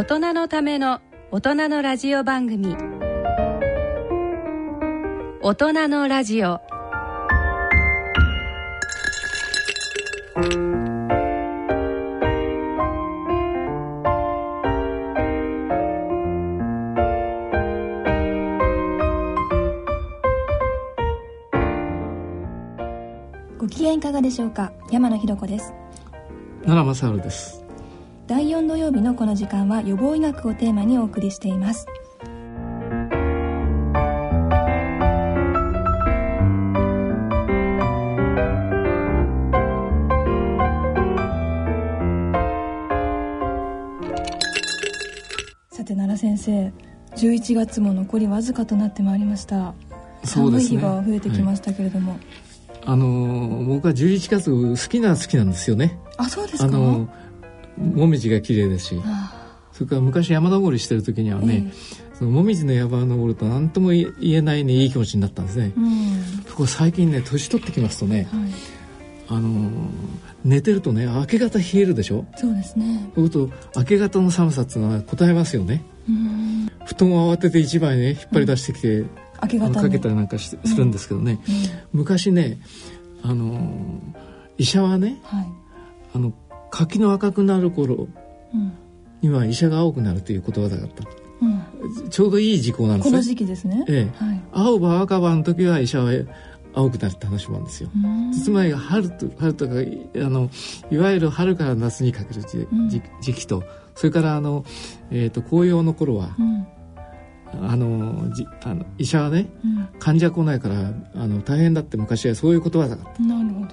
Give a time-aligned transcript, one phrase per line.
[0.00, 2.74] 大人のための大人のラジオ番組。
[5.42, 6.58] 大人のラジオ。
[23.58, 24.72] ご機嫌いかがでしょうか？
[24.90, 25.74] 山野ひろ子です。
[26.64, 27.59] 奈良正治です
[28.30, 31.84] 第4土曜日のこの時間は予防医学をテーマにお送りしています。
[45.72, 46.72] さて奈良先生
[47.16, 49.74] 11月も残りわずかとなってまいりました。
[50.22, 52.16] 寒い日が増えてきましたけれども、
[52.84, 55.98] あの僕は11月好きな好きなんですよね。
[56.16, 56.66] あそうですか？
[56.66, 57.08] あの
[57.76, 61.72] もみじが綺麗ですしあそれから昔山登りしてる時にはね、
[62.18, 66.44] そのもみじの山を登ると何とも言えないねいい気持ちになったんですね、うん。
[66.44, 68.50] とこ最近ね年取ってきますとね、はい。
[69.28, 69.70] あの
[70.44, 72.26] 寝てるとね明け方冷えるでしょ？
[72.36, 73.10] そうですね。
[73.14, 75.82] そうすると明け方の寒さっていうのは答えますよね。
[76.08, 76.68] うん。
[76.84, 79.04] 布団を慌てて一枚ね引っ張り出してきて、
[79.40, 81.38] 明け方かけたりなんかしするんですけどね、
[81.92, 82.58] 昔ね
[83.22, 84.00] あの
[84.58, 85.46] 医者はねはい、
[86.16, 86.34] あの
[86.86, 88.08] 柿の赤くなる頃
[88.54, 88.72] うん。
[89.20, 91.04] には医者が青くなるという言葉だった。
[91.42, 91.46] う
[92.06, 93.10] ん、ちょうどいい時効なんですね。
[93.12, 94.24] この時期ですね、ええ。
[94.24, 94.40] はい。
[94.52, 96.12] 青葉赤葉の時は医者は
[96.74, 97.90] 青くなるって話もあるんですよ。
[97.94, 98.32] うん。
[98.32, 100.50] つまり春と春とかあの
[100.90, 102.88] いわゆる春から夏にかける時,、うん。
[102.88, 103.62] 時時期と
[103.94, 104.64] それからあの、
[105.10, 106.66] えー、と紅葉の頃はうん。
[107.62, 109.88] あのじあの医者はねうん。
[109.98, 113.22] 患者来ないからあの大変だって昔はそういう言葉だった。
[113.22, 113.68] なるほど。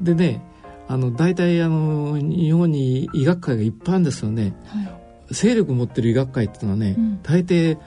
[0.00, 0.42] でね
[0.88, 4.54] あの大体あの日本に医学会がいっぱいあるんですよね。
[4.66, 4.98] はい
[5.30, 7.22] 勢力持ってる医学会っていうのはね、うん。
[7.22, 7.78] 大抵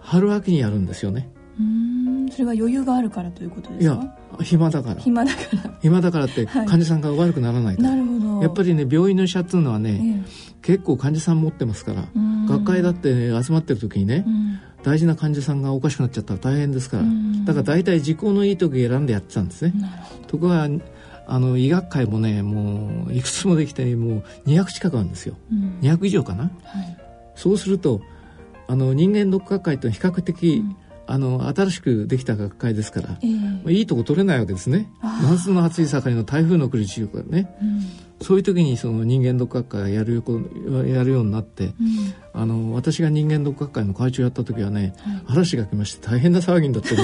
[0.00, 1.30] 春秋にやるんですよね。
[1.58, 2.28] うん。
[2.30, 5.00] それは余裕があるからということでいやすか暇だから。
[5.00, 5.78] 暇だから。
[5.80, 6.66] 暇だからってはい。
[6.66, 8.42] 患者さんが悪くならないから、なるほど。
[8.42, 12.46] やっぱりね病院の医者っていうのはえね、え結構患者さん持ってますから、うん。
[12.46, 14.60] 学会だって、ね、集まってる時にね、うん。
[14.82, 17.44] 大事な患者さんがおかしくなっちゃったら大変ですから、うん。
[17.44, 20.68] だから大体時効のいい時選んでやってたんですね、なるほところが
[21.26, 25.36] あの医学会もねもういくつもできてもう200近くあるんですよ。
[25.50, 25.78] ど、うん。
[25.80, 26.44] 200以上かな？
[26.44, 26.96] はい。
[27.34, 28.00] そうすると
[28.68, 30.76] あの人間ドック学会と比較的、うん。
[31.04, 33.34] あの新しくできた学会ですから、ええ。
[33.36, 34.88] まあいいとこ取れないわけですね。
[35.28, 37.54] 夏の暑い盛りの台風の来る地域がね。
[37.60, 37.80] うん。
[38.24, 40.22] そういう時にその人間ドック学会がやるよ
[40.86, 41.74] やるようになってうん。
[42.32, 45.22] あの私が人間ドック学会の会長やった時はねはい。
[45.26, 47.02] 嵐が来まして大変な騒ぎになってね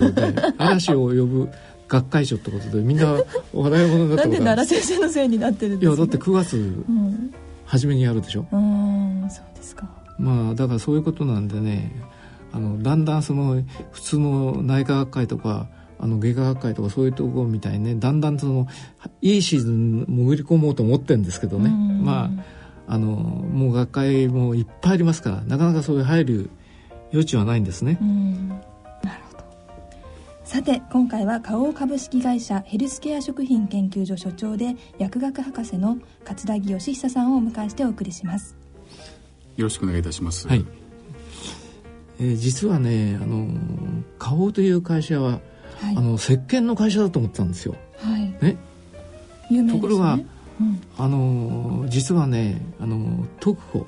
[0.32, 1.48] で嵐を呼ぶ
[1.90, 3.12] 学会長ってことでみんな
[3.52, 5.96] 笑い物になったなんで奈良先生のせいになってるんですか？
[5.96, 7.34] いやだって9月うん
[7.66, 8.46] 初めにやるでしょ？
[8.50, 9.88] うんそうですか。
[10.18, 11.92] まあだからそういうことなんでね
[12.52, 15.68] あのだんだんその普通の内科学会とか
[15.98, 18.66] あの外科学会とかそういうところみたいにねだんだんその
[19.20, 21.70] いいシーズンに潜り込もうと思ってるんですけどね。
[21.70, 22.04] うん。
[22.04, 22.30] まあ
[22.92, 26.50] あのもう学会もいっぱいありますからなかなかそういう入る
[27.12, 27.98] 余地はないんですね。
[28.00, 28.04] う
[30.50, 38.56] さて今回は花王株式会社ヘルスケア食品研究所所長で薬学博士の桂木義久さんをお迎えしてお送りします。
[39.56, 40.48] よろしくお願いいたします。
[40.48, 40.66] はい。
[42.18, 43.46] えー実はね、あの
[44.18, 45.38] 花王という会社は、
[45.80, 45.96] はい。
[45.96, 47.76] あの石鹸の会社だと思ってたんですよ。
[47.98, 48.22] はい。
[48.44, 48.56] ね、
[49.50, 49.74] 有名ですね。
[49.74, 50.16] ところがう
[50.64, 50.80] ん。
[50.98, 53.86] あの実はね、あの特保。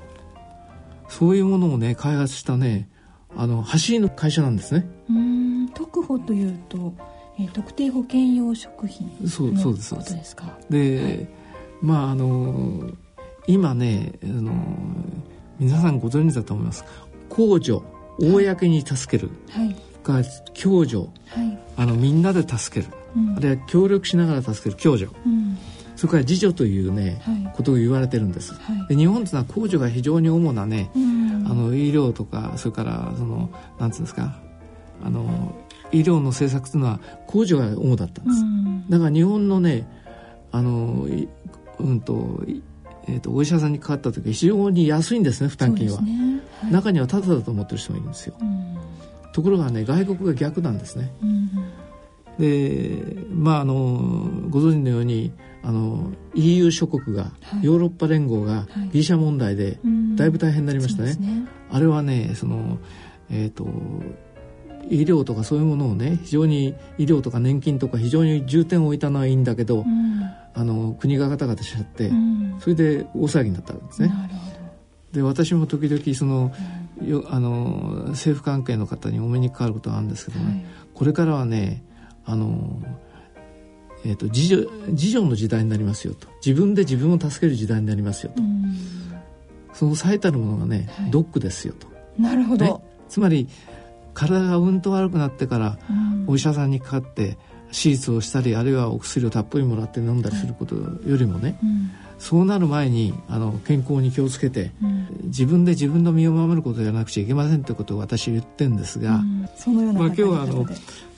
[1.09, 2.89] そういうものをね開発したね、
[3.37, 4.87] あの走りの会社なんですね。
[5.09, 5.17] うー
[5.65, 6.93] ん特保というと、
[7.39, 10.05] えー特定保険用食品そうのそうですそうです。
[10.05, 10.59] ことですか？
[10.71, 11.29] で、
[11.81, 12.91] まああの
[13.47, 14.53] 今ね、あの
[15.59, 16.85] 皆さんご存知だと思います。
[17.29, 17.81] 公助
[18.19, 19.31] 公に助ける。
[19.51, 19.75] はい。
[20.05, 20.23] が
[20.61, 20.97] 共助。
[20.99, 21.05] は
[21.43, 21.59] い。
[21.77, 22.93] あのみんなで助ける。
[23.17, 23.37] うん。
[23.37, 24.81] あるいは協力しながら助ける。
[24.81, 25.11] 共助。
[25.25, 25.57] うん。
[25.97, 27.53] それから自助というね、はい。
[27.55, 28.53] ことを言われてるんです。
[28.55, 28.89] はい。
[28.89, 34.41] で日本というのは公助が非常に主なね、うんあの医療とかそれからそのなんつうんですか
[35.05, 35.55] あの
[35.91, 38.89] 医療の政策というのは公助が主だったんです、うん。
[38.89, 39.87] だから日本のね
[40.51, 41.29] あのい
[41.79, 42.63] うんと,い、
[43.09, 46.41] えー、とお医者さんにかかった時は非常に安いんですね負担金は、ね。
[46.61, 46.73] はい。
[46.73, 48.35] 中にはタダだと思ってる人もいるんですよ。
[48.41, 48.77] うん。
[49.33, 51.13] ところがね外国が逆なんですね。
[51.23, 51.51] うん。
[52.39, 53.75] でまああの
[54.49, 55.33] ご存知のように
[55.65, 57.31] あの EU 諸国が、は
[57.63, 57.65] い。
[57.65, 58.89] ヨーロッパ連合がはい。
[58.89, 60.17] ギリシャ問題でうん。
[60.17, 61.47] だいぶ大変になりましたね,、ね。
[61.71, 62.79] あれはねその
[63.31, 63.67] えっ、と
[64.91, 70.23] 医療とかそういうものをね非常に医療とか年金とか非常に重点を置いたのはいいんだけど、うん。
[70.55, 72.57] あの国がガタガタしちゃって、うん。
[72.59, 74.13] それで大騒ぎになったわけですね。
[75.13, 76.53] で私も時々その、
[77.05, 81.85] よあの政府関係の方にお目にかかることがあるんですけどね、はい、これからはね
[82.25, 82.81] あの、
[84.05, 86.29] えーと、自助自助の時代になりますよと。
[86.45, 88.43] 自分で自分を助ける時代になりますよと、
[89.75, 91.87] その最たるものがね、はい、ドックですよと。
[92.19, 92.75] なるほど、ね、
[93.09, 93.49] つまり
[94.15, 95.79] 体がうんと悪くなってから
[96.27, 97.39] お医者さんにかかって
[97.73, 101.91] 手術をしたりあるいはお薬をたっぷりもらって飲んだりすることよりもね、はいうん。
[102.19, 110.67] そうなる前にあの健康に気をつけて、うん、自分で自分の身を守ることじゃなくちゃいけませんということを私言ってるんですが、うん、そのようなまあ、今日はあの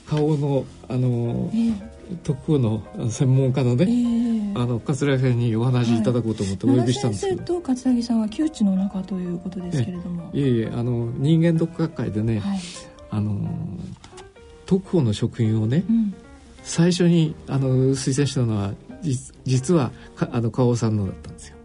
[0.05, 1.81] 顔のあの、えー、
[2.23, 12.59] 特許の専門家のね、えー、あの桂木さんにお話しいただこうと思ってお呼びしたんですけど、はい、と桂木さんは窮地の中ということですけれども、いえいえあの人間ドック学会でね、はい、
[13.09, 13.49] あの
[14.65, 16.13] 特保の食品をね、うん、
[16.63, 18.73] 最初にあの推薦したのは
[19.45, 19.91] 実は
[20.31, 21.55] あの花王さんのだったんですよ。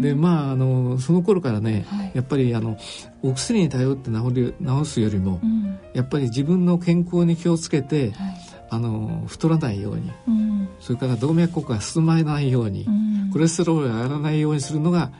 [0.00, 2.76] でまああのその頃からね、はい、やっぱりあの
[3.22, 8.43] お薬に頼って治る治すよりも、うん、やっぱり自分の健康に気をつけて、はい、
[8.74, 12.90] あの太らないように、うん、それから動脈硬化が進まないように、う
[13.28, 15.12] ん、コレステロールが上がらないようにするのが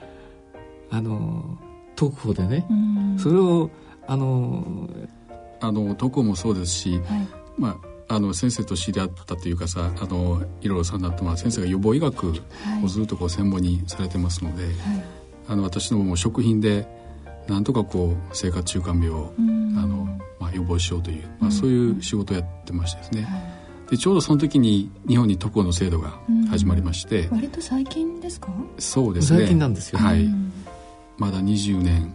[0.90, 1.56] あの
[1.94, 2.66] 特報でね、
[3.18, 3.70] それを
[4.06, 4.88] あの
[5.60, 12.32] あの特報もそうですし、はい、まああの先生と知り合ったというかさあのいろいろさんだと、まあ、先生が予防医学
[12.84, 14.74] をずっとこう専門にされてますので、はい、
[15.48, 16.86] あの私どもも食品で
[17.49, 19.41] なんとかこう生活習慣病を、あ
[19.87, 23.29] のまあ、予防しようという、まあ、そういう仕事をやってましてですね、
[23.91, 26.19] でちょうどその時に日本に特許の制度が
[26.49, 28.49] 始まりまして、割と最近ですか？
[28.79, 29.41] そうですね。
[29.41, 30.26] 最近なんですよ、はい、
[31.19, 32.14] まだ20年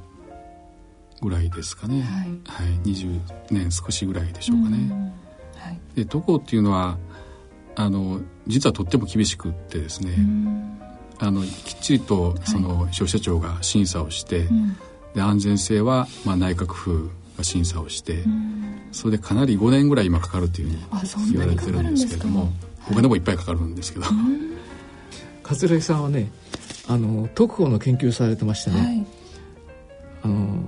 [1.21, 3.19] ぐらいですかね、はい、はい、20
[3.51, 5.13] 年少しぐらいでしょうかね。
[5.95, 6.97] で渡航っていうのは
[7.75, 10.15] あの実はとっても厳しくってですね。
[11.19, 14.49] あのきっちりとその消費者庁が審査をして、はい
[15.13, 18.23] で安全性はまあ内閣府が審査をして、
[18.91, 22.51] それでかなり5年ぐらい今かかるというふうに言われてるんですけれども
[22.91, 24.05] お金もいっぱいかかるんですけど。
[25.43, 26.29] 桂井さんはね
[26.87, 29.05] あの特保の研究されてましてね、はい、
[30.23, 30.63] あの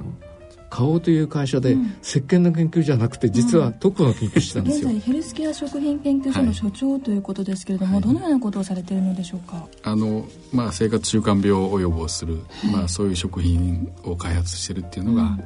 [0.72, 9.68] 花王という会社で、石鹸の研究じゃなくて実は特許の研究してたんですよ、現在ヘルスケア食品研究所の所長ということですけれども、はい、どのようなことをされているのでしょうか？
[9.84, 12.40] あの、まあ、生活習慣病を予防する、は
[12.70, 15.38] い、まあ、そういう食品を開発してるっていうのが、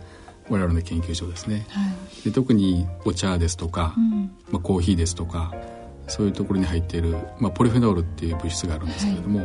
[0.48, 1.82] 我々の研究所ですね、は
[2.22, 5.52] い、で特にお茶ですとか、うん、まあ、コーヒーですとか
[6.08, 9.42] そういうところに入っている、まあ、ポリフェノールっていう物質があるんですけれども、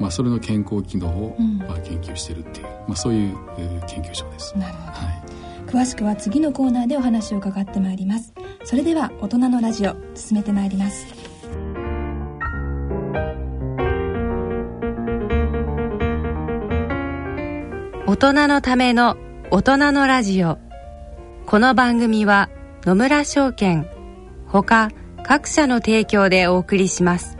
[0.00, 3.36] まあ、それの健康機能を、まあ、研究しているっていう、まあ、そういう
[3.86, 4.56] 研究所です。
[4.56, 5.22] なるほど、はい。
[5.66, 8.32] 詳しくは次のコーナーでお話を伺ってまいります。
[8.64, 11.06] それでは大人のラジオ進めてまいります。
[18.06, 19.16] 大人のための
[19.50, 20.58] 大人のラジオ。
[21.50, 22.48] この番組は
[22.84, 23.88] 野村証券
[24.46, 24.92] ほか
[25.24, 27.39] 各社の提供でお送りします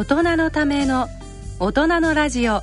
[0.00, 1.08] 大人のための
[1.58, 2.62] 大人のラジオ。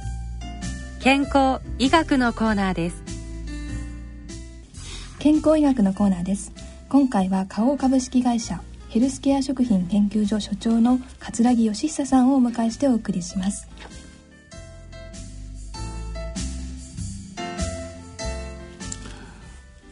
[1.00, 3.03] 健康医学のコーナーです。
[5.20, 6.51] 健康医学のコーナーです。
[6.89, 13.67] 今回は花王株式会社ヘルスケア食品研究所所長の桂木義久さんをお迎えしてお送りします。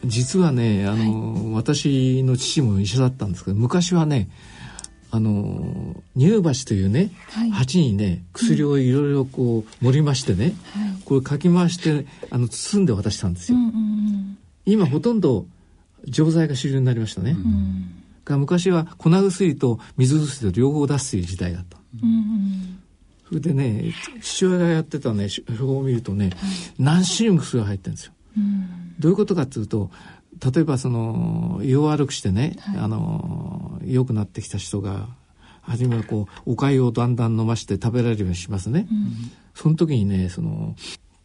[0.04, 4.28] 実はねあの、はい、私の父も医者だったんですけど昔はね
[5.10, 10.52] あの乳鉢というね、はい、鉢にね薬をいろいろこう盛りましてね、
[11.04, 13.58] これかき回してあの包んで渡したんですよ。
[13.58, 15.46] うんうんうん、今ほとんど
[16.06, 17.36] 錠剤が主流になりましたね、
[18.24, 21.78] が昔は粉薬と水薬と両方出すという時代だった、
[23.28, 26.34] それでね父親がやってたね表を見るとね、はい、
[26.78, 28.12] 何種類も薬が入ってるんですよ、
[28.98, 29.90] どういうことかっていうと
[30.44, 35.08] 例えばその胃を悪くしてね、はい、あの良くなってきた人が
[35.62, 39.12] 初めはこうお粥をだんだん飲まして食べられるようにしますね、うん、
[39.54, 40.76] その時にねその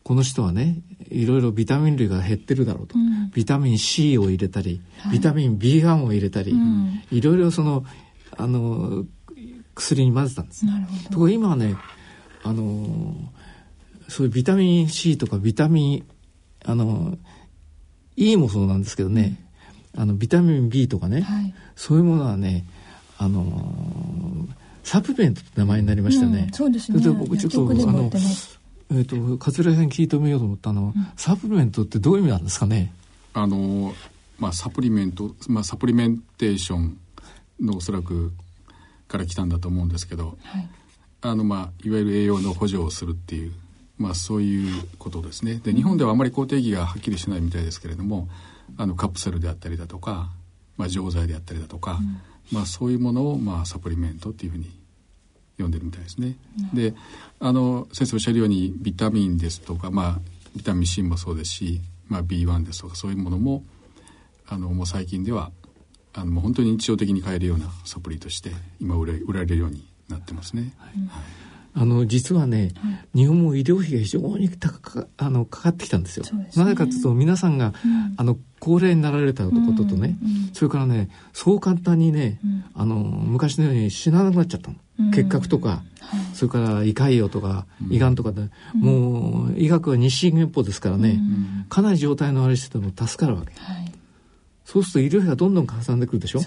[0.03, 7.85] この人はねいろいろビタミン類が減ってるだろうと、うん、ビタミン C を入れたり、はい、ビタミン B1 を入れたり、うん、いろいろその
[8.37, 9.05] あの
[9.75, 10.65] 薬に混ぜたんです。
[11.09, 11.75] ところ今はね
[12.43, 13.15] あの
[14.07, 16.05] そういうビタミン C とかビタミン
[16.65, 17.17] あの
[18.15, 19.37] E もそうなんですけどね、
[19.95, 22.65] うん、あのビタミン B とかね、はい、そういうものはね
[23.17, 24.47] あの
[24.83, 26.47] サプリメントって名前になりましたね。
[26.47, 26.99] うん、そうですね。
[27.11, 28.09] 僕ちょっとあの
[28.91, 32.93] えっ、ー、と桂井さんに聞いてみようと思ったのは、うん、サプリメントってどういう意味なんですかね？
[33.33, 33.93] あの
[34.39, 36.97] まあサプリメントまあサプリメンテーション
[37.59, 38.33] のおそらく
[39.07, 40.69] から来たんだと思うんですけど、はい、
[41.21, 43.53] あのまあいわゆる栄養の補助をするっていう
[44.01, 45.61] まあ、そういうことですね。
[45.63, 48.27] で日本ではあまり定義がはっきりしないみたいですけれども
[48.77, 50.29] あのカプセルであったりだとか、
[50.77, 54.71] まあ、錠剤であったりだとか、うん、まあ、そういうものを、まあ、サプリメントっていうふうに
[55.59, 56.37] 呼んでるみたいですね。
[56.73, 56.95] うん、で
[57.39, 60.19] あの先生おっしゃるようにビタミンですとか、まあ、
[60.55, 63.63] ビタミン C もそうですし、まあ、B1 ですとかそういうものも
[64.47, 65.51] あのもう最近では
[66.13, 70.73] あのもう本当に日常的に買えるようなサプリとして今売売られるようになってますね。
[70.77, 72.71] はい、はいあの実はね、
[73.15, 76.25] 日本も医療費が非常に高かあのかかってきたんですよ。
[76.55, 82.39] なぜかというと皆さんが、うん、あの高齢になられたこととね、うんうん、それからねそう簡単にね、
[82.73, 84.71] あの昔のように死ななくなっちゃった。
[84.71, 84.77] の。
[85.11, 85.81] 結核とか、
[86.33, 91.19] それから胃潰瘍とか、胃がんとかで、もう医学は日進月歩ですからね、
[91.69, 93.53] かなり状態の悪い人でも助かるわけ。
[93.59, 93.91] はい、
[94.65, 96.41] そうすると医療費がどんどんかさんでくるでしょ？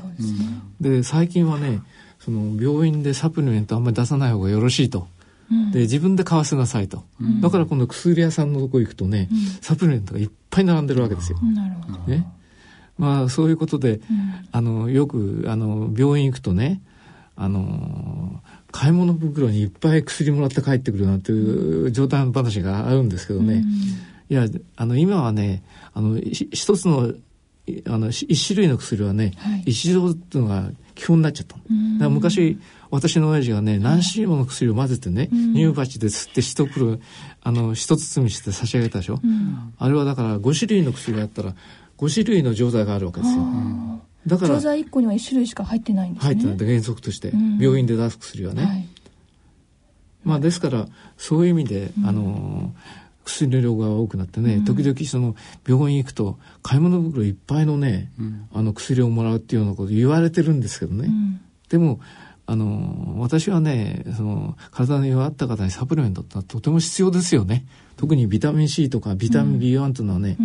[0.81, 1.81] で、ね、最近はね
[2.21, 5.09] その病院でサプリメントあんまり出さない方がよろしいと。
[5.73, 11.39] で自分で買わせなさいと、うん、だから今度薬屋さんのとこ行くとね、うん、サプリメントがいっぱい並んでるわけですよ。
[11.43, 11.99] なるほど。
[12.07, 12.27] ね。
[12.97, 14.01] まあ、そういうことで、
[14.53, 16.81] あのよくあの病院行くとね
[17.37, 23.65] あの買い物袋にいっぱい薬もらって帰ってくるなんていう冗談話があるんですけどね、
[24.29, 24.47] いや
[24.77, 27.13] あの今はねあの一つの
[27.87, 31.57] あの一種類の薬はね、はい、一錠っていうのが基本になっちゃった。
[31.57, 31.65] だか
[32.01, 32.59] ら昔
[32.91, 36.99] 私の親父がね何種類もの薬を混ぜてね、乳鉢で吸って一袋
[37.43, 41.55] あの一包みして差し上げたでしょ、うん、あれはだから5種類の薬があったら
[41.99, 43.45] 5種類の錠剤があるわけですよ。
[44.27, 46.35] だから錠剤1個には1種類しか入ってないんですね。
[46.35, 48.65] 入ってないで原則として、病院で出す薬はね。
[48.65, 48.89] はい、
[50.25, 50.87] まあですから
[51.19, 52.73] そういう意味で、あの
[53.25, 55.35] 薬の量が多くなってね、時々その
[55.67, 58.11] 病院行くと買い物袋いっぱいのね、
[58.53, 61.09] あの薬をもらうっていうようなこと言われてるんですけどね、
[61.69, 62.01] でも
[62.47, 67.65] あの私はねその体の弱った方にサプリメントってとても必要ですよね。
[67.97, 70.37] 特にビタミン C とかビタミン B1 というのはね、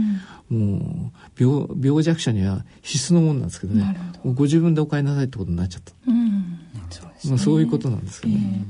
[0.50, 3.98] うん、もう病病弱者には必須のものなんですけどね。
[4.24, 6.60] ご自分でお買いなさいってことになっちゃった、うん。
[6.90, 8.66] そう、ね、まあ、そういうことなんですけどね、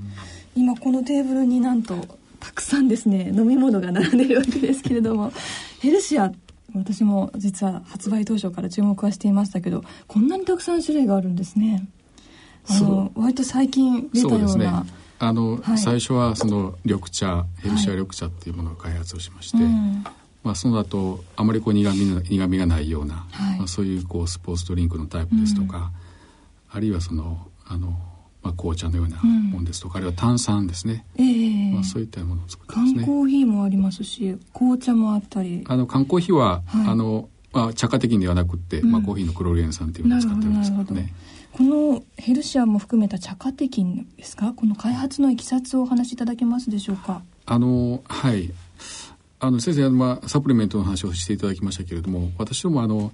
[0.55, 2.03] えー、今このテーブルになんと
[2.39, 5.31] たくさんですね飲み物が並んでるわけですけれども。
[5.79, 6.31] ヘルシア
[6.75, 11.87] 私も実は発売当初から注目はしていましたけどこんなにたくさん種類があるんですね。
[12.69, 14.85] あの割と最近出たような。
[15.21, 19.65] あの、はい、最初はその緑茶ヘルシア緑茶っていうものを開発をしまして、はい。
[19.65, 20.03] うん、
[20.43, 25.77] まあ、その後あまりこう苦み苦みがないような、はい、まあ、そういうこうスポーツドリンクのタイプですとか、
[26.71, 27.93] うん、あるいはそのあの、
[28.41, 32.95] まあ、紅茶のようなものですとか、うん、あるいは炭酸ですね、えーまあ、そういったものを作ってますね。
[32.99, 35.63] 缶コーヒーもありますし紅茶もあったり。
[35.67, 41.13] あの缶コーヒーは、あのまあ、茶化的にではなくて、まあ、コーヒーのクロリエン酸っていうのを使ってるんですけどね。
[41.51, 43.83] このヘルシアも含めた茶化的
[44.17, 44.53] ですか？
[44.53, 47.23] この開発のいきさつをお話しいただけますでしょうか？
[47.45, 48.53] あのはい。
[49.41, 53.13] あの先生まあ、サプリメントの話をしていただきましたけれども私どもあの、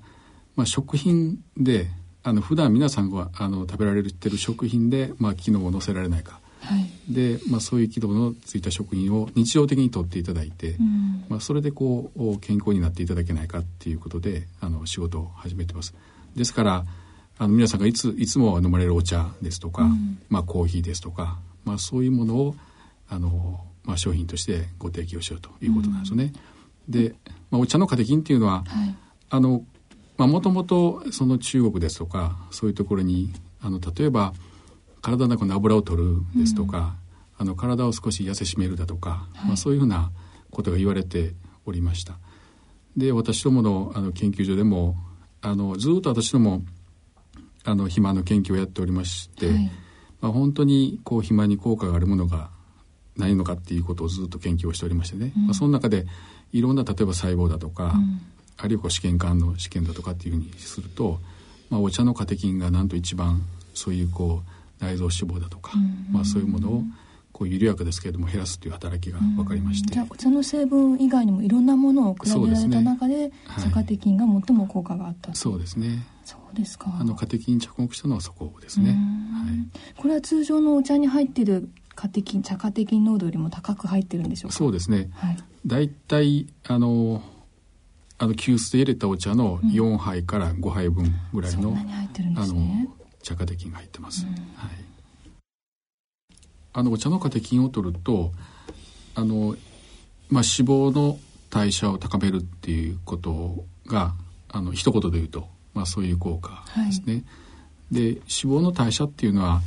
[0.55, 1.87] まあ、食品で
[2.25, 15.93] あの普段皆さんがあの食べられてる食品で、まあ、機能を載せられないか、はい、で、まあ、そういう機能のついた食品を日常的にとっていただいて、うん、まあ、それでこう健康になっていただけないかっていうことであの仕事を始めてます。
[16.35, 16.85] ですから
[17.37, 22.55] あの皆さんがいついつも飲まれるお茶ですとか、うん、まあ、コーヒーですとか、まあ、そういうものを
[23.07, 26.33] あの、まあ、商品としてご提供しようということなんですよね。
[26.87, 27.13] うん、で、
[27.51, 28.95] まあ、お茶のカテキンっていうのは、はい、
[29.29, 29.63] あの
[30.17, 34.33] もともとその中国ですとかそういうところにあの例えば
[35.01, 36.95] 体の中の油を取るですとか、
[37.39, 40.11] うん、あの体を少し痩せしめるだとか、はい、まあ、そういうふうな
[40.51, 41.33] ことが言われて
[41.65, 42.17] おりました。
[42.95, 44.95] で私どものあの研究所でも
[45.41, 46.61] あのずっと私ども
[47.65, 49.71] あの肥満の研究をやっておりまして、はい、
[50.21, 52.49] まあ、本当にこう肥満に効果があるものが
[53.17, 56.05] ないのかっていうことをずっと研究をしておりましてね、うん、まあ、その中で
[56.51, 58.21] いろんな例えば細胞だとか、うん、
[58.57, 61.19] あるいはこう試験管の試験だとかっていうふうにすると、
[61.69, 63.41] まあ、お茶のカテキンがなんと一番
[63.73, 64.43] そういうこ
[64.81, 66.83] う内臓脂肪だとか、うん、まあ、そういうものを
[67.31, 73.31] こう緩やかですけれども減らすという働きが分かりまして、じゃあお茶の成分以外にもいろんなものを比べられた中で、
[73.61, 76.05] 茶カテキンが最も効果があったそうですね。
[76.23, 76.95] そうですか。
[76.97, 78.95] あのカテキン着目したのはそこですね、は
[79.51, 84.55] い、これは通常のお茶に入っているカテキン茶カテキン濃度よりも高く入ってるんでしょうか？
[84.55, 87.21] そうですね、はい、だいたいあの
[88.17, 92.55] あの急須で入れたお茶の4杯から5杯分ぐらいの、うんね、あの
[93.21, 94.85] 茶カテキンが入ってます、うん、はい。
[96.73, 98.31] あのお茶のカテキンを取ると
[99.15, 99.55] あの、
[100.29, 101.17] まあ、脂肪の
[101.49, 104.13] 代謝を高めるっていうことが
[104.49, 107.13] あの一言で言うと、まあ、そういう効果ですね。
[107.13, 107.23] はい、
[107.95, 109.61] で脂肪の代謝っていうのは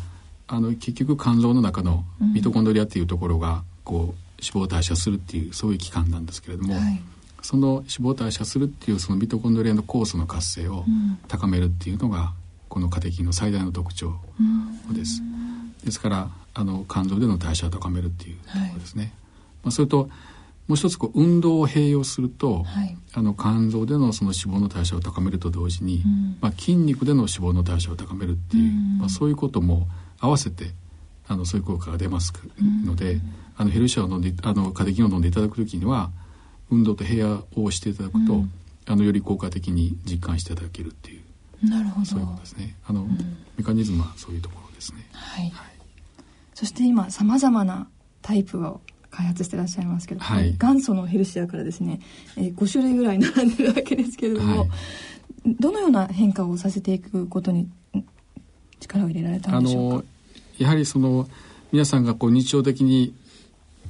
[0.47, 3.99] あの結局肝臓の中のミトコンドリアっていうところが、こう
[4.40, 7.02] 脂肪を代謝するっていうそういう器官なんですけれども、はい、
[7.49, 10.85] その脂肪を代謝するっていうそのミトコンドリアの酵素の活性を
[11.28, 12.35] 高めるっていうのが、
[12.69, 14.17] このカテキンの最大の特徴
[14.93, 15.23] です。
[15.83, 19.05] ですからあの肝臓での代謝を高めるっていうところですね。
[19.05, 20.11] はい、まあ、それと
[20.67, 29.88] もう一つこう運動を併用すると、はい、あの肝臓でのその脂肪の代謝を高めると同時に、うん、まあ、筋肉での脂肪の代謝を高めるっていう、うん、まあ、そういうことも
[30.21, 30.67] 合わせて
[31.26, 32.35] あのそういう効果が出ます
[32.85, 33.23] ので、うん、
[33.57, 36.11] あのヘルシアを飲んであのカテキンを飲んでいただく時には
[36.71, 38.45] 運動と部屋をしていただくと、
[38.87, 41.23] あのより効果的に実感していただけるっていう
[41.69, 42.07] なるほど。
[42.07, 42.77] そういうことですね。
[42.87, 43.07] あの、
[43.57, 45.07] メカニズムはそういうところですね。
[45.13, 45.53] はい、はい。
[46.55, 47.89] そして今さまざまな
[48.23, 52.01] タイプを開発してらっしゃいますけど、はい、元祖のヘルシアからですね、
[52.37, 54.69] えー、5種類ぐらい並んでるわけですけれども、はい、
[55.59, 57.69] どのような変化をさせていくことに
[58.81, 60.05] 力を入れられたんでしょうか？
[60.59, 61.29] やはりその
[61.73, 63.14] 皆さんがこう日常的に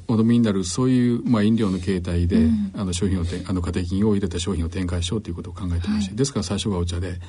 [0.09, 7.21] お飲みになるそういう、まあ、飲料の形態で、うん、あの商品をあの家庭品を入れた商品を展開しようということを考えてまして、はい、ですから最初がお茶で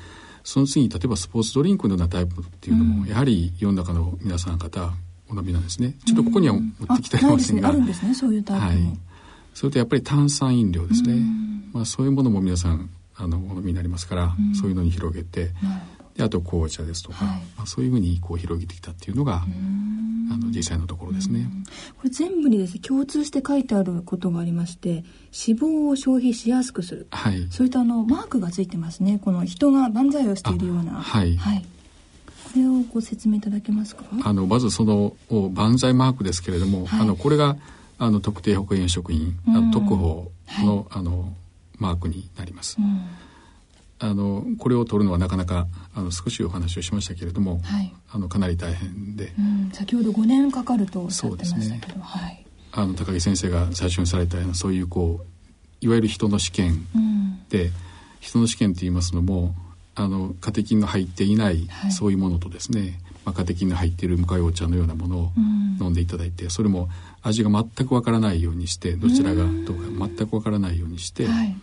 [0.42, 4.92] その次に例えばスポーツドリンクのようなタイプっていうのも、うん、やはり世の中の皆さん方
[5.28, 5.94] お飲みなんですね。
[6.06, 6.60] ちょっとここには持
[6.92, 8.76] ってきてありませんが、あるんですねそういうタイプはい。
[9.54, 11.22] それとやっぱり炭酸飲料ですね、
[11.72, 15.52] まあ、そういうものも皆さんあのお飲みになりますから、そういうのに広げてで
[16.22, 21.48] あと紅茶ですとか、はい、まあ、そういうふうにこう広げてきたっていうのがあの実際のところですね。
[21.98, 29.20] これ全部にですね共通して書いてあることがありまして脂肪を消費しやすくする、はい、そういったあのマークがついてますね。
[29.22, 30.92] この人が万歳をしているような。
[30.92, 31.64] はい、はい。
[32.44, 34.04] これをご説明いただけますか？
[34.24, 35.14] あのまずその
[35.52, 37.56] 万歳マークですけれども、はい、あのこれが
[37.98, 40.32] あの特定保健職員、うん、特保
[40.64, 41.32] のはい、あの
[41.78, 43.00] マークになります、うん、
[44.02, 55.26] あのこれを取るのはなかなかあの少しお話をしましたけれども、はい、あのかなり大変で、うん、先ほど5年かかるとおっしゃってましたけど、ね、はい、あの高木先生が最初にされたようなそういうこう
[55.84, 56.86] いわゆる人の試験
[57.48, 57.70] で、
[58.20, 59.54] 人の試験って言いますのも
[59.94, 65.32] あのカテキンの入っていない、はい、そういうものとですね、まあ、カテキンの入っている向かいお茶のようなものを
[65.80, 66.88] 飲んでいただいて、うん、それも
[67.22, 71.56] 味が全くわからないようにしてどちらがどうか全くわからないようにして、はい、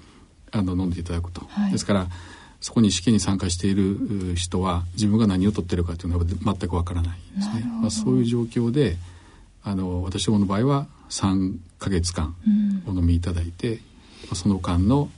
[0.51, 2.07] あの飲んでいただくと、はい、ですから
[2.59, 8.97] そこに試験に参加している人は自分が何を取ってるかというのは全くわからないですね、まあ、そういう状況で
[9.63, 12.35] あの私どもの場合は3か月間
[12.87, 13.79] お飲みいただいて、
[14.29, 15.09] うん、その間の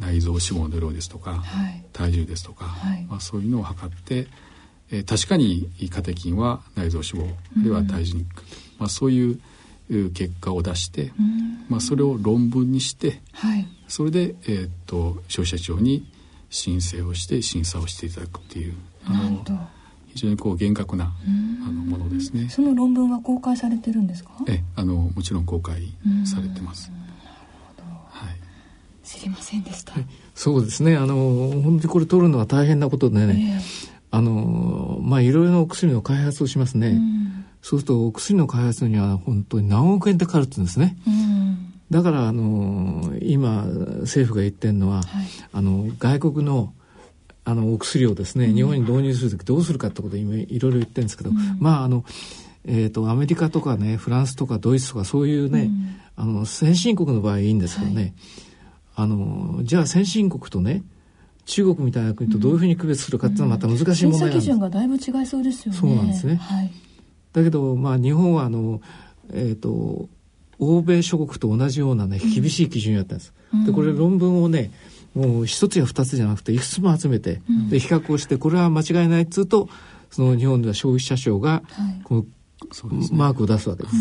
[0.00, 4.26] 内臓脂肪の量ですとか、はい、体重ですとか、はい、まあ、そういうのを測って、
[4.90, 8.28] えー、確かにカテキンは内臓脂肪あるいは体重に、うん、
[8.78, 9.40] まあ、そういう
[10.12, 16.06] 結果を出して、うん、まあ、それを論文にして、はい、それで、えー、っと消費者庁に
[16.48, 18.74] 申請をして審査をしていただくっていう
[19.04, 19.44] あの
[20.06, 22.48] 非常にこう厳格なあのものですね。
[22.48, 24.30] その論文は公開されてるんですか？
[24.48, 25.92] え、あのもちろん公開
[26.24, 26.90] されてます。
[29.02, 29.94] 知りませんでした、
[30.36, 30.96] そうですね。
[30.96, 41.12] あの本当にこれ取るのは大変なことでね、えー、あのまあいろいろなお薬の開発をしますね、うん、そうするとお薬の開発には本当に何億円ってかかるって言うんですね、うん、
[41.90, 43.64] だからあの今
[44.00, 45.06] 政府が言ってるのは、はい、
[45.52, 46.72] あの外国の
[47.44, 52.04] あのお薬をですね、日本に導入する時どうするかってことを今いろいろ言ってるんですけど、まああの
[52.64, 55.70] えーと、アメリカとかねフランスとかドイツとかそういうね、
[56.16, 58.12] あの先進国の場合いいんですけどね、はい。
[58.96, 60.82] あのじゃあ先進国とね
[61.46, 65.78] 中国みたいな国とどういうふうに区別するかっていうのはまた難しい問題なんです、うん、基準がだいぶ違いそうですよね。
[65.80, 66.70] そうなんですね、はい、
[67.32, 68.82] だけどまあ日本はあの
[69.32, 70.08] えっ、ー、と
[70.60, 73.32] 欧米諸国と同じようなね厳しい基準やったんです。
[73.66, 74.70] でこれ論文をね
[75.14, 79.68] もう一つや二つじゃなくていくつも集めて、で比較をしてこれは間違いないっつうと
[80.10, 81.62] その日本では消費者庁が
[82.04, 82.24] この、
[83.12, 83.94] マークを出すわけです。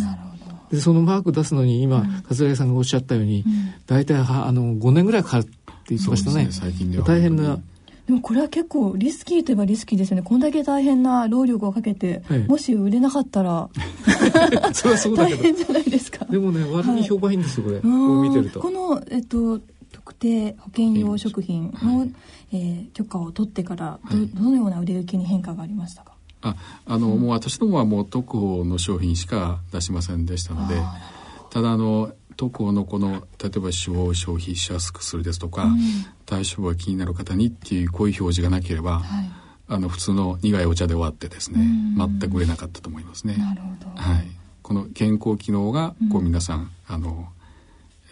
[0.71, 3.43] でそのマーク出すのに今、桂井さんがおっしゃったように、
[3.87, 5.51] 大体はあの5年ぐらいかかるって
[5.87, 6.45] 言ってましたね。
[6.45, 7.05] ね最近では。
[7.05, 7.59] 大変な
[8.09, 10.23] でもこれは結構リスキーといえばリスキーですよね。
[10.23, 13.69] こんだけ大変な労力をかけて、はい、もし売れなかったら。
[14.73, 15.37] それはそうだけど。
[15.37, 16.25] 大変じゃないですか。
[16.25, 17.79] でもね割に評判いいんですよ、これ。
[17.79, 18.61] こう見てると。
[18.61, 19.59] この、えっと、
[19.91, 22.11] 特定保険用食品の、はい、
[22.51, 26.13] えー、許可を取ってからど,、どのような売れ行きに変化がありましたか？
[26.41, 26.55] あ
[26.87, 30.81] あの、うん、もう私どもはもう特保の商品しか出しませんでしたので
[31.51, 35.77] ただあの特保のこの例えば脂肪を消費しやすくするですとか、うん、
[36.29, 39.31] 体脂肪が気になる方にっていうこういう表示がなければ、はい、
[39.67, 41.59] あの普通の苦いお茶で終わってですね、
[41.97, 43.35] 全く売れなかったと思いますね。
[43.37, 44.27] なるほどはい、
[44.61, 47.27] この健康機能がこう皆さん、あの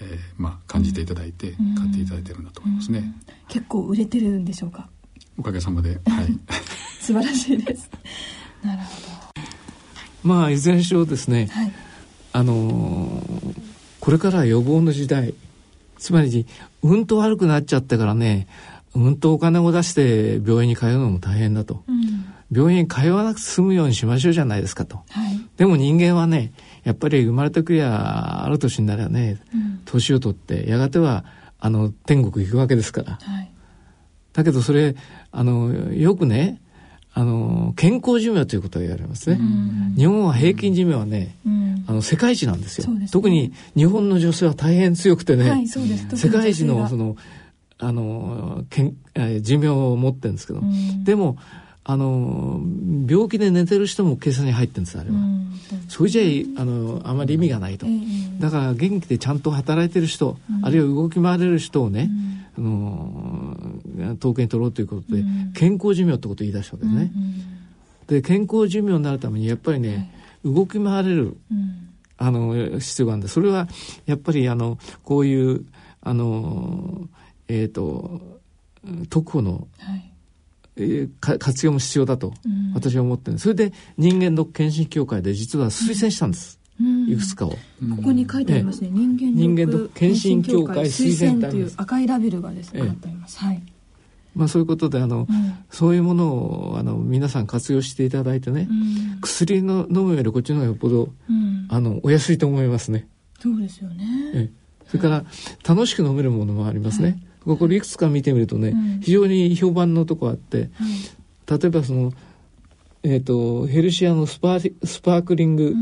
[0.01, 3.13] えー、まあ感じていただいて買っていただいてるんだと思いますね。
[3.47, 4.89] 結構売れてるんでしょうか？
[5.37, 6.39] おかげさまで、はい。
[6.99, 7.89] 素晴らしいです。
[8.63, 9.07] なるほど。
[10.23, 11.71] まあいずれにしろですね、はい、
[12.33, 13.61] あのー、
[13.99, 15.33] これから予防の時代
[15.97, 16.45] つまり
[16.83, 18.47] うんと悪くなっちゃってからね
[18.95, 29.41] うんとお金を出して病院に通うのも大変だと、うん、病院に通わなくて済むようにしましょうじゃないですかと、はい、でも人間はねやっぱり生まれてくりゃある年になればね、
[29.85, 31.25] 年を取ってやがては
[31.59, 33.51] あの天国行くわけですから、はい、
[34.33, 34.95] だけどそれ
[35.31, 36.61] あのよくね
[37.17, 39.39] あの健康寿命ということが言われますね、
[39.97, 41.35] 日本は平均寿命はね、
[41.87, 47.17] あの世界一なんですよ、ね、特に日本の女性は大変強くてね、はい、世界一のその
[47.79, 48.97] あのけん
[49.41, 50.61] 寿命を持ってるんですけど、
[51.03, 51.37] でも
[51.89, 52.59] あの
[53.09, 55.53] 病気で寝てる人も計算に入ってるんですあれは、うん、
[55.87, 62.09] それじゃあのあまり意味がないと、えー、だから元気でちゃんと働いてる人、うん、あるいは動き回れる人をね、
[62.57, 65.23] うん、あの統計に取ろうということで、
[65.55, 67.11] 健康寿命ってことを言い出したわけですね、
[68.07, 70.11] で健康寿命になるためにやっぱりね、
[70.43, 71.37] 動き回れる、
[72.17, 73.69] あの必要があるんでそれは
[74.05, 75.65] やっぱりあのこういう
[76.01, 77.07] あの
[77.47, 78.19] えっ、ー、と
[79.09, 80.06] 特保の、はい
[80.79, 82.33] えー、活用も必要だと
[82.73, 83.39] 私は思ってる。
[83.39, 87.57] それで人間ドック検診協会で実は推薦したんです、うん、いくつかを、こ
[88.03, 89.17] こに書いてありますね、人
[89.55, 93.61] 間ドック検診協会推薦という赤いラベルがですね、ええ、はい。
[94.35, 98.73] まあ、そういうことであの、うん、そういうものをあの皆さん活用していただいてね、う
[99.17, 103.07] ん、薬の飲むよりこっちの方がよっぽど、うん、あのお安いと思いますね。
[103.39, 104.05] そうですよね。
[104.35, 104.49] え
[104.87, 105.25] それから、
[105.67, 107.09] 楽しく飲めるものもありますね。
[107.09, 110.69] はいこれいくつか見てみるとね、うん、非常に評判のとこあって、
[111.49, 112.11] 例えばその、
[113.03, 115.73] えーと、ヘルシアのスパースパークリング、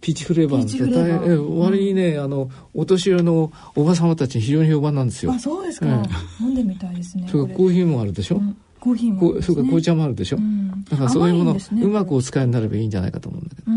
[0.00, 5.32] ピーチフレーバーって大変割にね、あのお年寄りのおば様たちに非常に評判なんですよ。
[5.32, 5.86] あそうですか、
[6.40, 7.28] 飲んでみたいですね。
[7.30, 7.54] それ。
[7.54, 8.36] コーヒーもあるでしょ？
[8.36, 8.40] う
[8.80, 10.36] コーヒーも、ね、そうか紅茶もあるでしょ？
[10.36, 13.70] うん、だからそういうもの、ね、うまくお使いになればいいんじゃないかと思うんだけど。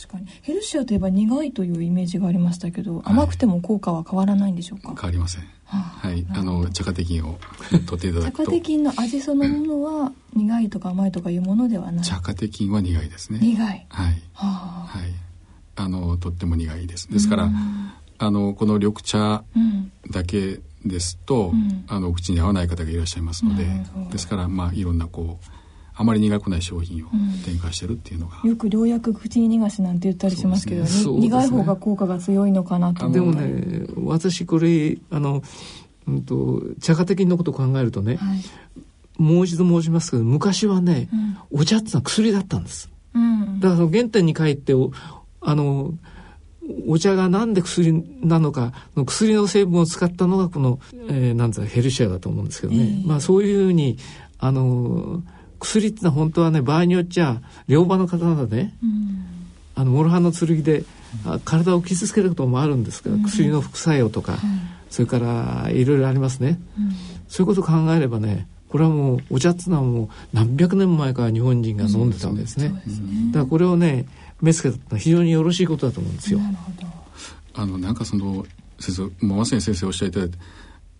[0.00, 0.26] 確かに。
[0.42, 5.44] ヘルシアといえば苦いというイメージがありましたけど、甘くても効果は変わらないんでしょうか、変わりません。
[5.66, 7.38] はい、あの茶化テキンを
[7.86, 8.44] 取っていただくと。
[8.44, 12.04] 茶化テキンの味そのものは苦いとか甘いとかいうものではない。
[12.04, 13.38] 茶化テキンは苦いですね。
[13.40, 13.56] 苦い。
[13.58, 13.86] はい、
[14.32, 14.46] は
[14.86, 15.12] はい、
[15.76, 17.08] あのとっても苦いです。
[17.10, 17.50] ですから、
[18.18, 19.44] あのこの緑茶
[20.10, 23.66] だけですと、うん、あの口に合わない方がいらっしゃいますので、
[24.10, 25.59] ですからまあいろんなこう
[26.00, 27.10] あまり苦くない商品を
[27.44, 30.88] 展開してるっていうのが、うん、よく良薬口に逃がしなんて言ったりしますけど、ね。
[30.88, 35.42] ね、苦い方が効果が強いのかなとでもね私これあの、
[36.08, 38.42] うんと、茶化的のことを考えるとね、はい、
[39.22, 41.10] もう一度申しますけど昔はね、
[41.52, 44.72] うん、お茶ってのは薬だったんです、うん、だからその原点に帰って
[45.42, 45.92] あの
[46.88, 48.72] お茶がなんで薬なのか
[49.04, 53.98] 薬の成分を使ったのがこの、えー、なんつうヘルシアだと思うんですけどね、えー、まあそういうふうに
[54.38, 55.22] あの
[55.60, 59.24] 薬ってのは本当はね場合によっちゃ両刃の刀で、うん、
[59.74, 60.84] あの諸刃の剣で、
[61.26, 64.38] うん、体を傷つけることもあるんですけど、うん、薬の副作用とか、
[64.88, 66.58] それからいろいろありますね、
[67.28, 72.68] そういうことを考えればねこれはもうお茶っていうのはもう何百年前から日本人が飲んでたわけですね。
[72.86, 73.32] すね。
[73.32, 74.06] だからこれをね
[74.40, 76.40] 目つけたのは非常によろしいことだと思うんですよ。
[77.54, 78.46] あのなんかその
[78.78, 80.38] 先生まさに先生おっしゃっていただいて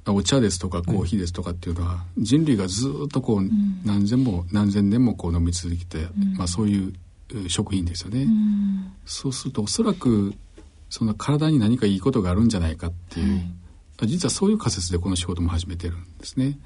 [0.06, 3.42] お茶ですとかコーヒーですとかっていうのは、人類がずっとこう
[3.84, 6.92] 何千も何千年もこう飲み続けて、まあ、そういう
[7.48, 8.26] 食品ですよね、
[9.04, 10.34] そうするとおそらく
[10.88, 13.34] その体に何かいいことがあるんじゃないかっていう、
[13.98, 16.58] はい、実はそういう仮説でこの仕事も始めてるんですね。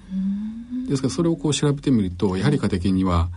[0.88, 3.28] ですからそれをこう調べてみるとやはり家庭には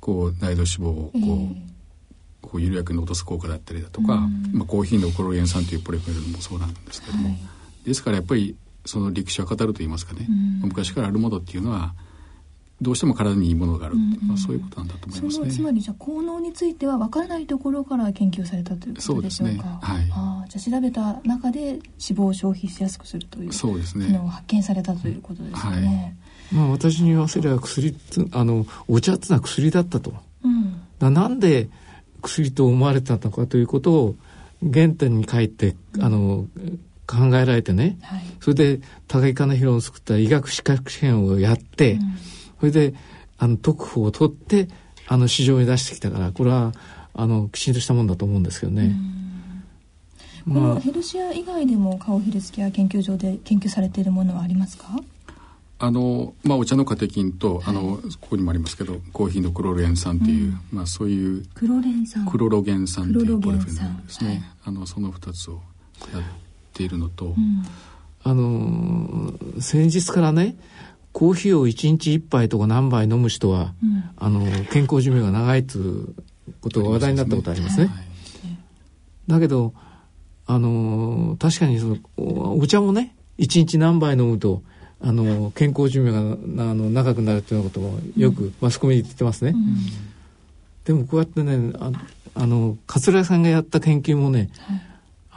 [0.00, 1.48] こう内臓脂肪をこ
[2.42, 7.38] う、こう緩やかに落とす効果だったりだとか、まあ、コーヒーのクロロゲン酸というポリフェノールもそうなんですけども、はい、
[7.84, 8.54] ですからやっぱり
[8.86, 10.26] その歴史は語ると言いますかね、
[10.62, 11.94] 昔からあるものっていうのは
[12.80, 15.50] どうしても体にいいものがあるって、まあ、そういうことなんだと思いますね。
[15.50, 19.52] つまりじゃ効能については分からないところから研究されたということでしょうか。
[19.54, 20.10] うね、はい。
[20.12, 24.08] あじゃあ調べた中で脂肪を消費しやすくするというそうですね。
[24.08, 26.14] のを発見されたということですね。
[26.52, 27.96] はい、まあ私に言わせれば薬
[28.32, 30.12] あのお茶ってのは薬だったと。
[30.44, 30.82] うん。
[30.98, 31.70] だなんで
[32.20, 34.16] 薬と思われたのかということを
[34.60, 36.46] 原点に書いて、あの
[37.06, 42.00] 考えられてね、はい、それで高木金弘の作った医学資格試験をやって、うん、
[42.60, 42.94] それで
[43.38, 44.68] あの特報を取って
[45.06, 46.72] あの市場に出してきたからこれは
[47.14, 48.94] あのきちんとしたもんだと思うんですけどね。
[50.48, 54.86] このヘルシア以外でも顔ヘルスケア研究所で研究されているものはありますか？
[55.78, 62.24] あのまあ、お茶のカテキンと、はい、あのここにもありますけどコーヒーのクロロゲン酸っていう、うん、まあ、そういうクロレン酸。
[62.26, 65.60] クロロゲン酸っていうポリフェノールですね、はい、あのその2つを
[66.14, 66.20] や
[66.76, 67.34] っているのと、うん、
[68.22, 70.56] あの先日からね
[71.12, 76.14] コーヒーを1日1杯とか何杯飲む人は、うん、あの健康寿命が長いという
[76.60, 77.86] ことが話題になったことありますね。
[77.86, 78.06] すねはい、
[79.28, 79.72] だけど
[80.46, 81.96] あの確かにその
[82.58, 84.62] お茶もね1日何杯飲むと
[85.00, 89.52] あの健康寿命があの長くなるということもよくマスコミに言ってますね。
[89.52, 89.76] うん、
[90.84, 91.92] でもこうやってねあ
[92.34, 94.80] あの桂さんがやった研究もね、はい、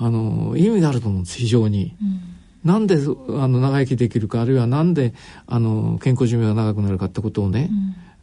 [0.01, 1.95] あの意味があると思うんです非常に。
[2.01, 2.21] うん。
[2.63, 5.13] なんであの長生きできるかあるいはなんで
[5.47, 7.69] あの健康寿命が長くなるかってことをね、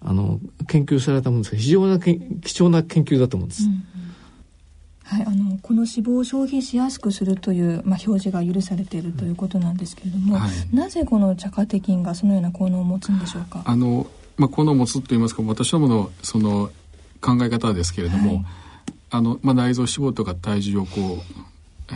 [0.03, 2.21] うん、あの研究されたものですが非常な貴
[2.53, 3.65] 重な研究だと思うんです。
[3.65, 3.85] うん
[5.05, 13.63] はい、あのこの脂肪を消費しやすくするという、まあ、表示が許されているということなんですけれども、はい、なぜこの茶化テキンがそのような効能を持つんでしょうか？
[13.65, 16.71] あの、まあ、効能を持つといいますか私どものその
[17.21, 18.45] 考え方ですけれども、はい、
[19.11, 21.46] あのまあ、内臓脂肪とか体重をこう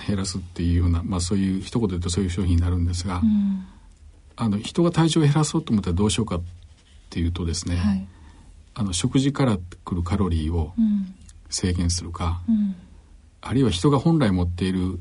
[0.06, 3.66] 減らすっていうような、まあ、そういう一言で言うとそういう商品になるんですが、うん、
[4.36, 6.42] あの人が体重を減らそうと思ったらどうしようかっ
[7.10, 8.06] ていうとですね、はい、
[8.74, 10.72] あの食事からくるカロリーを
[11.48, 12.76] 制限するか、うん。
[13.42, 15.00] あるいは人が本来持っている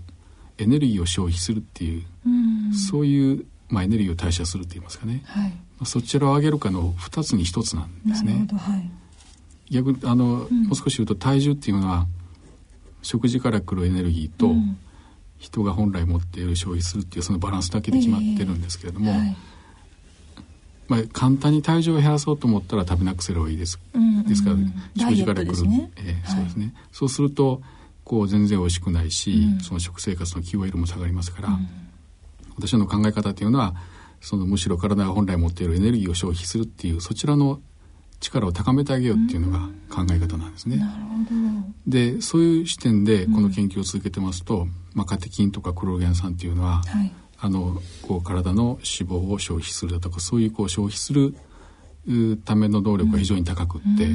[0.58, 2.04] エネルギーを消費するっていう、
[2.72, 5.54] うそういう、まあ、エネルギーを代謝するって言いますかね、はい、
[5.86, 8.48] そちらを上げるかの2つに1つなんですね。
[8.58, 8.92] はい、
[9.74, 12.08] 逆あの、うん、もう少し言うと体重っていうのは
[13.02, 14.78] 食事から来るエネルギーと、うん、
[15.38, 19.36] 人が本来持っている消費するっていうそのバランスだけで決まってるんですけれども、えーはい、
[20.88, 23.80] まあ、簡単に体重を減らそうと思ったら食べなくすればいいです。
[23.94, 24.56] うんうん、ですから
[24.98, 26.74] 食事から来る、ねえー、そうですね。
[26.92, 27.62] そうすると
[28.10, 31.68] 構全然美味しくないし、うん、その食生活の QOL も下がりますから、うん、
[32.58, 33.76] 私の考え方というのは
[34.20, 37.62] そのむしろ体が本来持っているエネルギーを消費するっていうそちらの
[38.20, 40.84] 力を高めてあげようっていうのが考え方なんですね。
[41.88, 51.36] でそういう視点でこの研究を続けてますと、まあ、カテキンとかクロロゲン酸っていうのは、はい、あのこう体の脂肪を消費するだとかそういうこう消費する
[52.46, 54.08] ための能力が非常に高くって、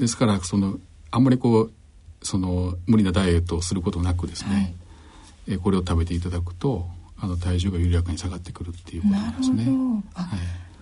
[0.00, 0.78] ですからその
[1.10, 1.72] あんまりこう
[2.22, 4.74] その無理なダイエットをすることなくですね、はい、
[5.54, 6.86] えこれを食べていただくと
[7.18, 9.66] あの体重が緩やかに下がってくるっていうことなんですね。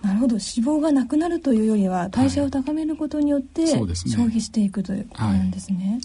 [0.03, 0.33] なるほど。
[0.33, 5.99] 脂肪がなくなるというよりは代謝を高めることによって、消費していくということなんですね。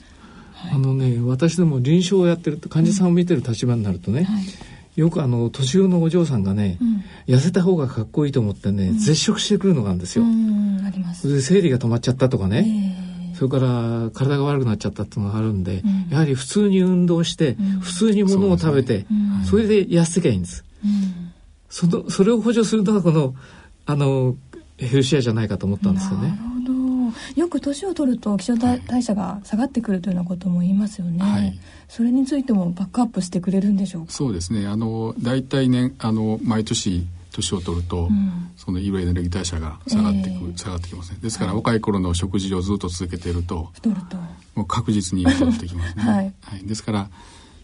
[0.55, 10.25] はい、あのね私でも臨床をやってると患者さんを見てる立場になるとね、はい、よくあの年上のお嬢さんがね、うん、痩せた方がかっこいいと思ってね、うん、絶食してくるのがあるんですよ。
[10.25, 11.33] あります。
[11.33, 12.95] で生理が止まっちゃったとかね。
[13.03, 13.09] えー
[13.39, 19.07] それから体が悪くなっちゃったっていうのがあるんで、うん、やはり普通に運動して、うん、普通にものを食べて、
[19.49, 20.65] そ、ね,、れで痩せてきゃいいんです、
[21.69, 23.37] そのそれを補助するのがこの
[23.89, 24.37] あの
[24.77, 26.39] ヘルシアじゃないかと思ったんですよね。
[27.37, 31.25] よく年を取ると基礎代謝が下がってくるというようなことも言いますよね。
[31.25, 34.13] はい、それについてもバックアップしてくれるんでしょうか？
[34.13, 34.67] そうですね。
[34.67, 41.19] あの大体ねあの毎年年を取ると、うん、そのいわゆるエネルギー代謝が下がってく、えー、下がってきますね。
[41.23, 44.17] ですから、はい、若い頃の食事をずっと続けていると太ると。
[44.55, 47.09] もう確実に太ってきますね、 はい、はい、ですから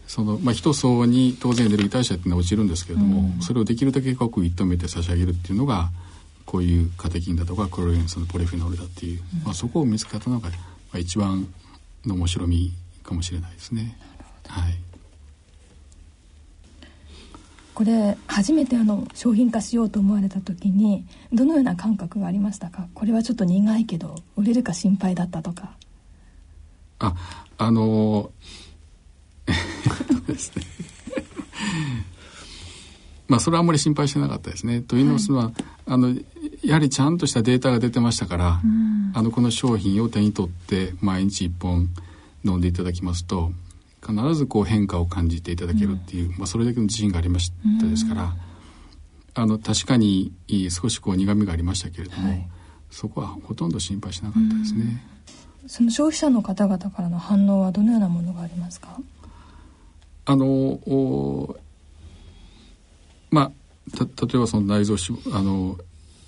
[0.07, 5.91] その、まあ、人相に当然エネルギー代謝っていうのは落ちるんですけれども、うん、それをできるだけ濃く止めて差し上げるっていうのが
[6.55, 10.55] こういうカテキンだとかクロレンスのポリフェノールだっていう、うん、まあ、そこを見つけたのが、ま
[10.93, 11.53] あ、一番
[12.05, 12.71] の面白み
[13.03, 13.97] かもしれないですね。
[14.47, 14.73] はい。
[17.73, 22.87] これ初めてあの商品化しようと思われた時にどのような感覚がありましたか？
[22.93, 25.71] これはちょっと苦いけど売れるか心配だったとか。
[26.99, 27.13] あ
[27.57, 28.31] あの
[30.25, 30.63] ですね
[33.27, 34.81] まあそれはあんまり心配してなかったですね。
[34.81, 35.53] というのは、はい、
[35.87, 36.15] あの
[36.63, 38.61] やはりちゃんとしたデータが出てましたから、
[39.13, 41.89] あのこの商品を手に取って毎日1本
[42.43, 43.51] 飲んでいただきますと
[44.05, 48.31] 必ずこう変化を感じていただけるっていう、うん、まあ、それだけの自信がありましたですから、うん、
[49.33, 50.31] あの確かに
[50.69, 52.47] 少しこう苦みがありましたけれども、はい、
[52.91, 55.03] そこはほとんど心配しなかったですね。
[55.67, 58.99] その消費者の方々からの反応はどのようなものがありますか？
[60.25, 61.55] あの
[63.35, 64.95] まあた例えばその内臓
[65.33, 65.77] あの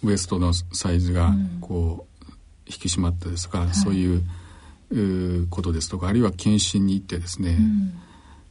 [0.03, 2.31] ウエストのサイズがこう、
[2.67, 7.57] 引き締まったですとか、はい、そういうことですとかあるいは検診に行ってですね、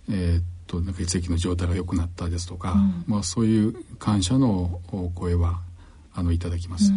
[0.08, 4.80] うん、えー、っと血液の状態が良くなったですとか、うん、まあ、そういう感謝の
[5.14, 5.60] 声は
[6.14, 6.90] あのいただきます。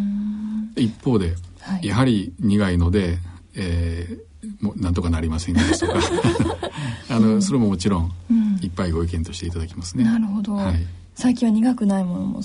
[0.77, 3.17] 一方で、はい、やはり苦いので、
[3.55, 5.99] えー、もなんとかなりませんですとか
[7.09, 8.11] あの、それももちろん、
[8.61, 10.05] いっぱいご意見としていただきますね。
[10.05, 12.41] なるほど、はい最近は苦くないものも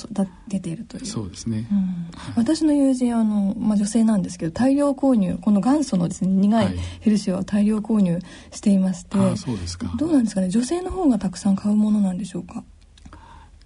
[0.49, 1.07] 出ているという。
[1.07, 8.19] そうですね、うん、私の友人あの、まあ、女性なんですけど大量購入この元祖のですね苦いヘルシオを大量購入
[8.51, 9.93] していまして、はい、そうですか。
[9.97, 10.49] どうなんですかね？
[10.49, 12.65] 女性の方がたくさん買うものなんでしょうか？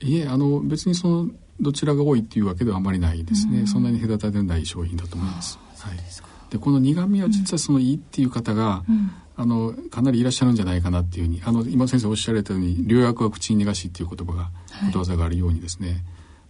[0.00, 5.58] いえあの別にそのどちらが多いっていうわけではあまりないですね、うん、そんなに隔たりない商品だと思います。
[5.78, 5.96] はい、
[6.50, 14.50] でこの苦味は実はそのいいっていう方が、うん、あのかなりいらっしゃるんじゃないかなっていうふうにあの今先生おっしゃられたように「良薬は口に逃がし」っていう言葉が、
[14.86, 16.04] ことわざがあるようにですね、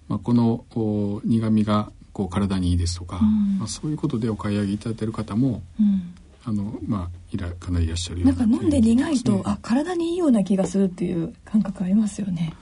[0.09, 6.15] まあ、このお苦みがこう体にいいですとか、うん、まあ、そういうことでお買い上げいただいてる方も、うん、
[6.47, 12.55] あのまあいらかなりいらっしゃるようななんか飲んで苦いとあ体にいいような気がするっていう感覚ありますよね。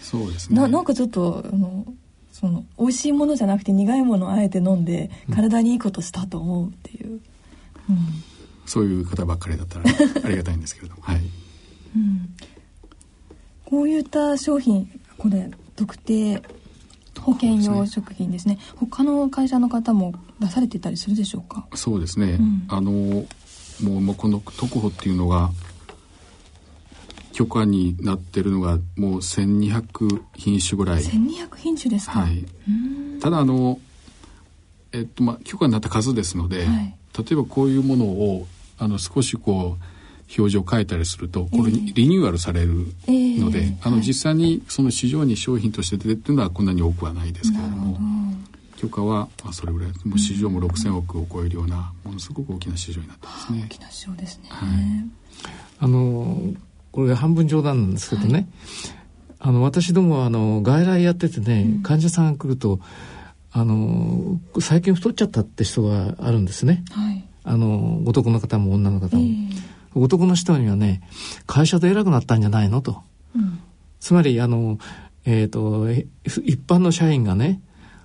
[0.00, 0.56] そうですね。
[0.56, 1.84] ななんかちょっとあの
[2.30, 7.20] その美味しいものじゃなくて苦いものをあえて飲んで体にいいことしたと思うっていう。
[7.90, 7.98] うん
[8.66, 9.84] そういう方ばっかりだったら
[10.24, 11.20] ありがたいんですけれども、はい、
[11.96, 12.34] うん、
[13.64, 16.42] こういった商品これ特定
[17.20, 21.66] 保険用食品ですね、ね、他の会社の方も出されてたりするでしょうか？
[21.74, 22.92] そうですね、うん、あの
[23.82, 25.50] もうこの特保っていうのが
[27.32, 31.02] 許可になってるのがもう1200品種ぐらい。
[31.02, 32.44] 1200品種ですか、はい、
[33.20, 33.80] ただあの
[34.92, 38.46] えっとまあ許可になった数ですので、はい、例えばこういうものを
[38.78, 39.84] あの少しこう
[40.38, 47.98] 表示を変えたりするとこれリニューアルされるので、えー、あの実際にその市場に商品として出てるっていうのはこんなに多くはないですけれども
[48.76, 53.62] 許可はそれぐらいもう市場も6,000億を超えるようなものすごく大きな市場になってますね。
[53.66, 54.68] 大きな市場ですね、はい、
[55.78, 56.54] あの
[56.90, 58.46] これ半分冗談なんですけどね、はい、
[59.38, 62.80] あの私どもあの外来やっててね、うん、患者さんが来ると
[63.54, 66.84] あの最近太っちゃったって人があるんですね。
[66.90, 67.24] はい。
[67.44, 69.50] あの男の方も女の方も、えー、
[69.94, 71.02] 男の人にはね
[71.46, 73.02] 会社で偉くなったんじゃないのと、
[73.34, 73.60] うん、
[74.00, 74.78] つまりあの
[75.24, 75.90] えっ、ー、と
[76.42, 77.60] 一般の社員がね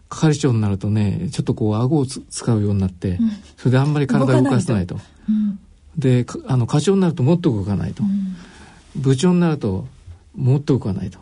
[0.10, 5.00] 係長になるとねちょっとこう顎を使うようになって、うん、それであんまり体を動かせないと。
[5.30, 5.60] うん、
[5.98, 8.04] であの課長になるともっと動かないと、
[8.96, 9.86] 部長になると
[10.36, 11.20] もっと動かないと。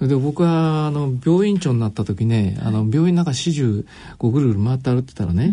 [0.00, 3.84] それで僕はあの病院長になった時ね、あの病院の中始終
[4.16, 5.52] こうぐるぐる回って歩ってたらね、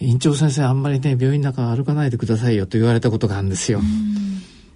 [0.00, 3.80] 院長先生あんまりね病院の中歩かないでくださいよと言われたことがあるんですよ。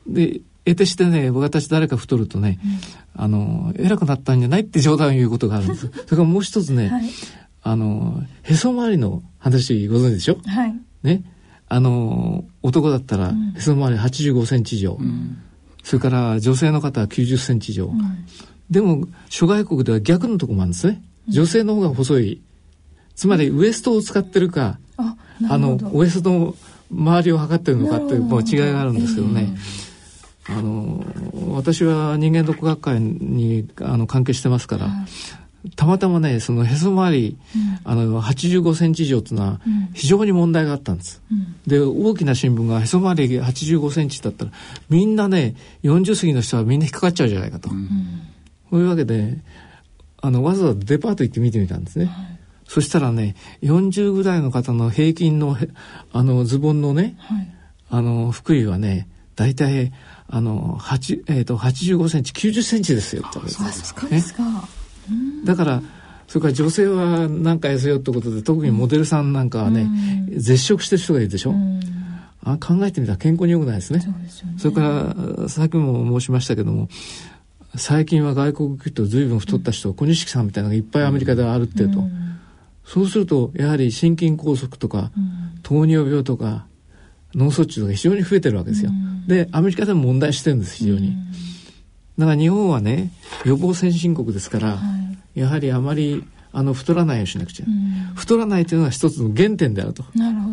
[0.07, 2.59] で得てしてね私誰か太るとね、
[3.16, 5.88] うん、あの偉くなったんじゃないって冗談を言うことがあるんです。
[5.92, 7.05] それからもう一つね、はい、
[7.62, 11.25] あのへそ周りの話ご存知でしょ、はい、ね？
[11.69, 15.37] あの男だったらへそ周り85センチ以上、うん、
[15.87, 18.27] それから女性の方は90センチ以上、うん、
[18.68, 21.01] でも諸外国では逆のとこもあるんですね。
[21.29, 22.42] 女性の方が細い。
[23.14, 26.57] つまりウエストを使ってるか、あのウエストの
[26.90, 29.57] 周りを測ってるのかっていうもう違いがあるんですけどね。
[30.49, 31.05] えー、あの
[31.55, 34.88] 私は人間ドック学会にあの関係してますから、
[35.75, 39.61] たまたまねそのへそ周り、うん、あの85センチ以上っていうのは
[39.95, 41.23] 非常に問題があったんです。
[41.31, 44.53] うん、で大きな新聞がへそ周り85センチだったら
[44.89, 47.71] みんなね40過ぎの人はみんな引っかかっちゃうじゃないかと。
[47.71, 47.89] うん、
[48.71, 49.39] そういうわけで
[50.21, 52.07] あのわざわざデパート行って見てみたんですね。
[52.07, 52.39] はい。
[52.69, 55.57] そしたらね40ぐらいの方の平均の
[56.12, 57.55] あのズボンのね、はい、
[57.91, 59.93] あの福井はね大体
[60.29, 64.23] あの、8えーと、85センチ90センチですよそうですか、ね、
[65.45, 65.83] だから
[66.29, 71.81] それから女性は何か痩せようってことで特にモデルさんなんかはね、うん、絶食してる人がいるでしょ、うん、
[72.43, 74.01] あ考えてみたら健康に良くないですね。
[74.59, 76.89] そ、ね、れからさっきも申しましたけども
[77.77, 82.01] 最近は外国行くと随分太った人、うん、小錦さんみたいなのがいっぱいアメリカで歩ってると。
[82.01, 82.39] うん。
[82.85, 86.67] そうするとやはり心筋梗塞とか、うん、糖尿病とか
[87.35, 88.91] 脳卒中とか非常に増えてるわけですよ。
[88.91, 91.17] うん、でアメリカでも問題してるんです非常に。
[92.17, 93.11] うん、だから日本はね
[93.45, 94.81] 予防先進国ですから、は
[95.35, 97.67] い、やはりあまりあの太らないようにしなくちゃ、
[98.14, 100.05] 太らないというのは一つの原点であると。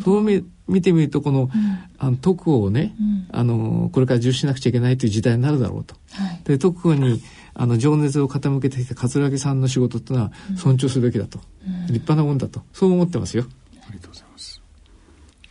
[0.03, 1.49] そう見見てみるとこの,、
[1.97, 2.93] あの徳をね、
[3.31, 5.95] あのこれから重視しなくちゃいけないという時代になるだろうと。
[6.43, 7.21] で徳に
[7.53, 11.39] あの情熱を傾けてきた桂木さんの仕事っていうのは尊重するべきだと、
[11.87, 12.63] 立派なもんだと。
[12.73, 13.45] そう思ってますよ。
[13.87, 14.61] ありがとうございます。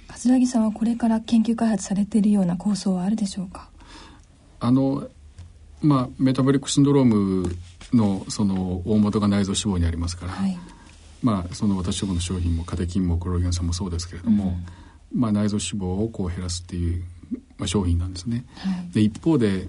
[0.09, 3.71] 桂木さんはこれから研究開発されているような構想はあるでしょうか？
[4.61, 5.09] あの
[5.83, 7.57] まあメタボリックシンドローム
[7.93, 10.59] のその大元が内臓脂肪にありますから、はい、
[11.23, 14.57] まあその私どもの商品もカテキンもクロロゲン酸もそうですけれども、
[15.13, 17.05] うん、まあ内臓脂肪をこう減らすっていう、
[17.59, 18.45] まあ、商品なんですね。
[18.59, 19.69] はい、で一方で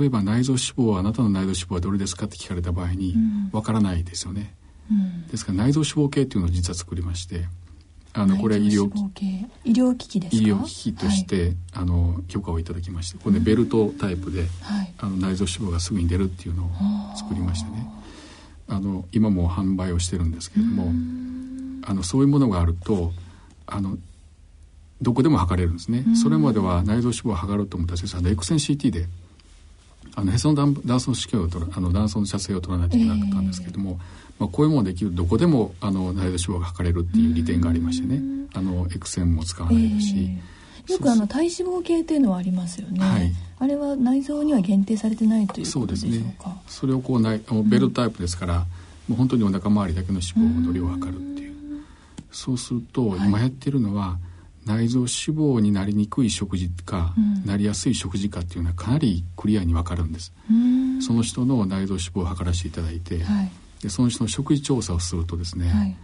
[0.00, 0.62] 例えば内臓脂
[0.92, 3.16] 肪あなたの内臓脂肪はどれですかって聞かれた場合に
[3.52, 4.54] わからないですよね。
[4.90, 7.46] うん、ですから内臓脂肪計っていうのを実は作りまして。
[8.16, 8.88] あのこれ医療
[9.64, 16.68] 医療機器です医療機器として、はい、あの許可をいただきましてこれ、ね、ベルトタイプで、うんはい、あの内臓脂肪がすぐに出るっていうのを
[17.16, 17.86] 作りましてね。
[18.66, 20.90] あの今も販売をしてるんですけれども
[21.86, 23.12] あのそういうものがあると
[23.66, 23.98] あの
[25.02, 26.04] どこでも測れるんですね。
[26.16, 29.06] それまでは内臓脂肪を測ろうと思ったら先生あのエクセン CT で
[30.14, 33.96] あのへその断層試験を取るあの断層の射精を取らないといけなかったんですけれども、えー、
[34.40, 38.20] まあ、こういうものできるどこでもあの内臓脂肪が測れるっていう利点がありましてね
[38.54, 40.14] あのエクセンも使わないですし。
[40.16, 43.00] えー、よくあの体脂肪計っていうのはありますよね。
[43.00, 46.12] はい、あれは内臓には限定されてないということでしょうか？
[46.12, 46.36] そうですね。
[46.68, 48.66] それをこうないベルトタイプですから、うん、も
[49.12, 51.50] う本当にお腹周りだけの脂肪の量を測るっていう。
[51.50, 51.80] う
[52.30, 54.18] そうすると、今やってるのは
[54.66, 60.32] 内臓脂肪になりにくい食事か、うん、なりやすい食事かっていうのはかなりクリアに分かるんです。
[61.00, 63.50] その人の内臓脂肪を測らせていただいて、はい、
[63.82, 65.96] でその人の食事調査をするとですね、はい、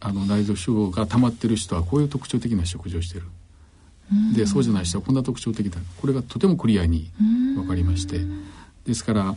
[0.00, 3.26] あの内臓脂肪が溜まってる人はこういう特徴的な食事をしてる。
[4.34, 5.80] でそうじゃない人はこんな特徴的だ。
[6.00, 7.10] これがとてもクリアに
[7.56, 8.20] 分かりまして。
[8.86, 9.34] ですから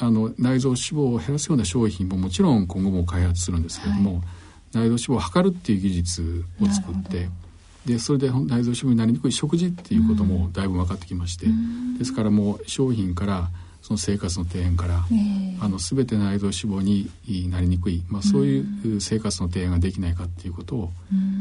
[0.00, 4.22] あの内臓脂肪を減らすような商品ももちろん今後も開発するんですけれども、はい、
[4.72, 7.28] 内臓脂肪を測るっていう技術を作って
[7.88, 11.46] でそれで内臓脂肪になりにくい食事っていうこともだいぶ分かってきまして、
[11.98, 13.48] ですからもう商品から
[13.80, 17.08] その生活の底辺から、えー、あの全て内臓脂肪に
[17.48, 18.60] なりにくい、まあ、そうい
[18.96, 20.92] う生活の底辺ができないかっていうことを、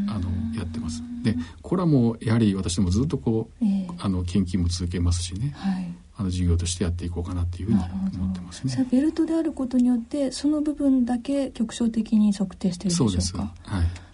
[0.08, 1.04] あのやってます。
[1.24, 7.80] でこれはもうやはり私どもずっとこう、えー、あの研究も続けますしね、はい、あの事業としてやっていこうかなっていうふうに
[8.16, 8.88] 思ってますね。
[8.90, 13.12] ベルトであることによってその部分だけ局所的に測定してるでしょうか？
[13.12, 13.36] そうです。
[13.36, 14.07] はい。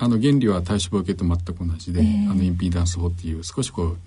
[0.00, 3.98] あの原理は体脂肪計と全く同じで、えー、あのインピーダンス法っていう少しこう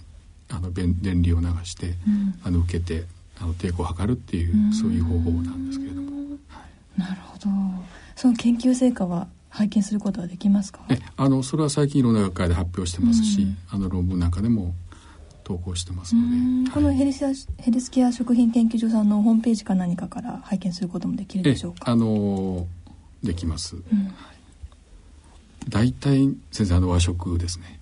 [0.50, 3.06] あの電流を流して、うん、あの受けて
[3.40, 6.12] あの抵抗を測るっていうそういう方法なんですけれども、
[6.48, 6.60] は
[6.98, 7.48] い、なるほど。
[8.16, 10.82] その研究成果は拝見することはできますか？
[10.90, 14.74] えあのそれは最近いろんな学会で発表してますし、あの論文なんかでも
[15.44, 16.22] 投稿してますの
[16.66, 17.26] で、このヘルス
[17.58, 21.92] ヘルスケア食品研究所さんのホームページか何かから拝見することもできるでしょうか？
[21.92, 22.68] あの
[23.24, 23.84] できます、うん、
[25.70, 27.80] 大体先生あの和食ですね。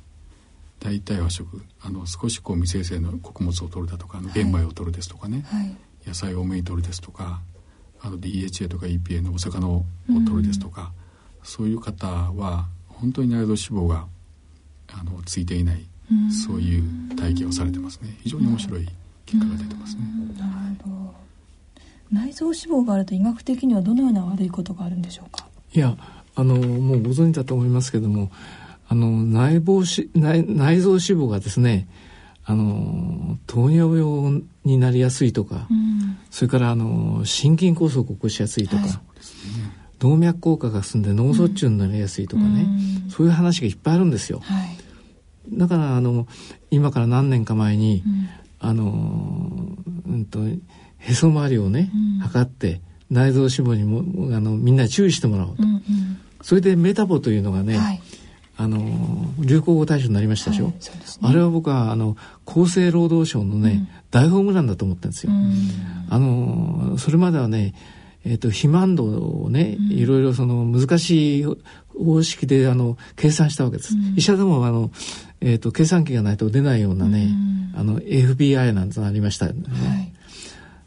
[0.79, 1.61] 大体和食。
[1.81, 5.75] あの少しこう未生成の穀物を取るだとか玄米を取るですとかね、はい、
[6.07, 7.41] 野菜を多めに取るですとか
[8.01, 10.91] あの DHA とか EPA のお魚を取るですとか、
[11.41, 14.05] うん、そういう方は本当に内臓脂肪が
[14.93, 18.17] あのついていない、うん、そういう体験をされてますね。
[18.21, 18.87] 非常に面白い
[19.25, 20.01] 結果が出てますね。
[20.37, 21.15] なるほど。
[22.11, 25.45] 内臓脂肪があると医学的にはどのような悪いことがあるんでしょうか？
[25.73, 25.95] いや
[26.39, 28.31] あのもうご存知だと思いますけども
[28.87, 31.87] あの内房し内内臓脂肪がですね
[32.45, 38.91] あの糖尿病になりやすいとか、うん、それからあの心筋梗塞を起こしやすいとか、はい、
[39.99, 42.65] 動脈硬化が進んで脳卒中になりやすいとかね、
[43.03, 44.39] うん、そういう話がいっぱいあるんですよ。
[44.39, 44.77] はい、
[45.51, 46.25] だからあの
[46.71, 48.29] 今から何年か前に、うん、
[48.59, 49.77] あの
[50.07, 50.39] うんと
[50.97, 52.81] へそ周りをね、測って
[53.11, 55.81] 内臓脂肪にもあのみんな注意してもらおうと、うんうん、
[56.41, 58.01] それでメタボというのがね、はい。
[58.61, 58.77] あの
[59.39, 60.79] 流行語大賞になりましたでしょ、はいね、
[61.21, 65.31] あれは僕はあの厚生労働省のね、うん、大ホームランだと思ったんですよ。
[66.09, 67.73] あのそれまではね
[68.25, 71.45] えーと、肥満度をね、うん、いろいろその難しい
[71.97, 73.95] 方式であの計算したわけです。
[73.95, 74.91] うん、医者でもあの、
[75.41, 77.33] えーと、計算機がないと出ないようなね、
[77.73, 79.63] うん、あの FBI なんてのありましたよね。
[79.69, 80.13] はい、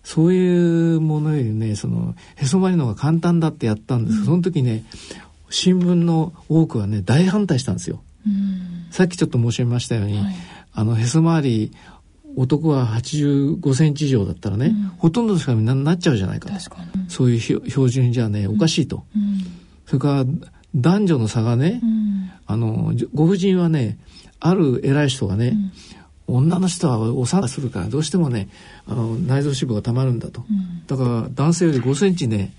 [0.05, 4.84] そういうものよりねそのへそまりのが簡単だってやったんです、その時ね
[5.53, 8.03] 新聞の多くはね大反対したんですよ。
[8.90, 10.34] さっきちょっと申し上げましたように、はい、
[10.72, 11.72] あのへそ周り
[12.36, 16.55] 男は85センチ以上だったらね、うん、ほとんどの人がみんななっちゃうじゃないかと。
[17.09, 19.40] そういう標準じゃねおかしいと、うん、
[19.86, 20.24] それから
[20.74, 23.98] 男女の差がね、うん、あのご婦人はね
[24.40, 25.57] ある偉い人がね、
[26.26, 28.48] 女の人はお産するからどうしてもね
[28.86, 30.18] あの内臓脂肪がたまるん。
[30.18, 30.44] だと、
[30.86, 32.53] だから男性より5センチね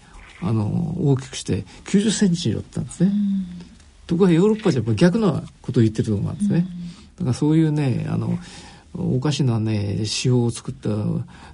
[0.43, 3.11] あの大きくして90センチだったんですね。
[4.07, 6.65] ところがヨーロッパじゃやっぱ逆のことを言ってるところなんですね。
[7.17, 8.37] だからそういうねあの
[8.95, 10.89] おかしなね仕様を作った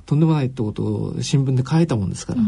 [0.05, 2.41] とんでもないってことを新聞で書いたもんですから、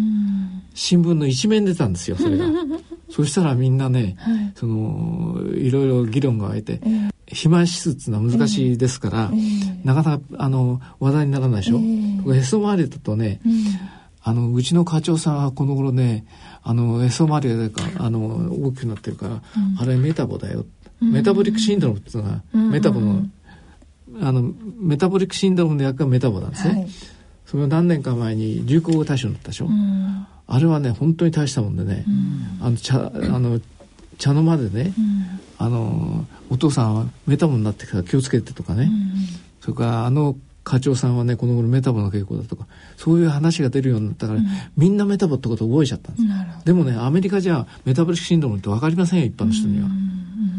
[0.74, 2.46] 新聞の一面出たんですよそれが。
[3.10, 11.78] そしたらみんなね、はい、そのいろいろ議論が湧いて、えー、肥満指数っていうのは難しいですから、えー、なかなかあの話題にならないでしょ。
[11.78, 13.42] えー、へそ周りだとね、
[14.24, 16.26] あのうちの課長さんはこの頃ね
[16.64, 19.42] あのへそ周りがあの大きくなってるから、うん、
[19.80, 20.66] あれメタボだよ、
[21.02, 23.24] うん、メタボリックシンドロームっていうのは、うん、メタボの、
[24.22, 26.74] あのメタボリックシンドロームの略がメタボなんですね。
[26.74, 26.88] はい、
[27.46, 29.70] それを何年か前に流行語大賞になったでしょ。
[30.48, 32.06] あれはね本当に大したもんでね、
[32.62, 33.60] あの茶あの
[34.20, 34.94] 茶の間でね、
[35.58, 38.92] あのお父さんはメタボになってから気をつけてとかね、
[39.62, 44.46] それからあの課長さんはねこの頃メタボの傾向だとかそういう話が出るようになったから、うん、
[44.78, 49.88] みんなメタボってことを覚えちゃったんですでもねアメリカじゃメタボリックシンドロームって分かりませんよ一般の人には。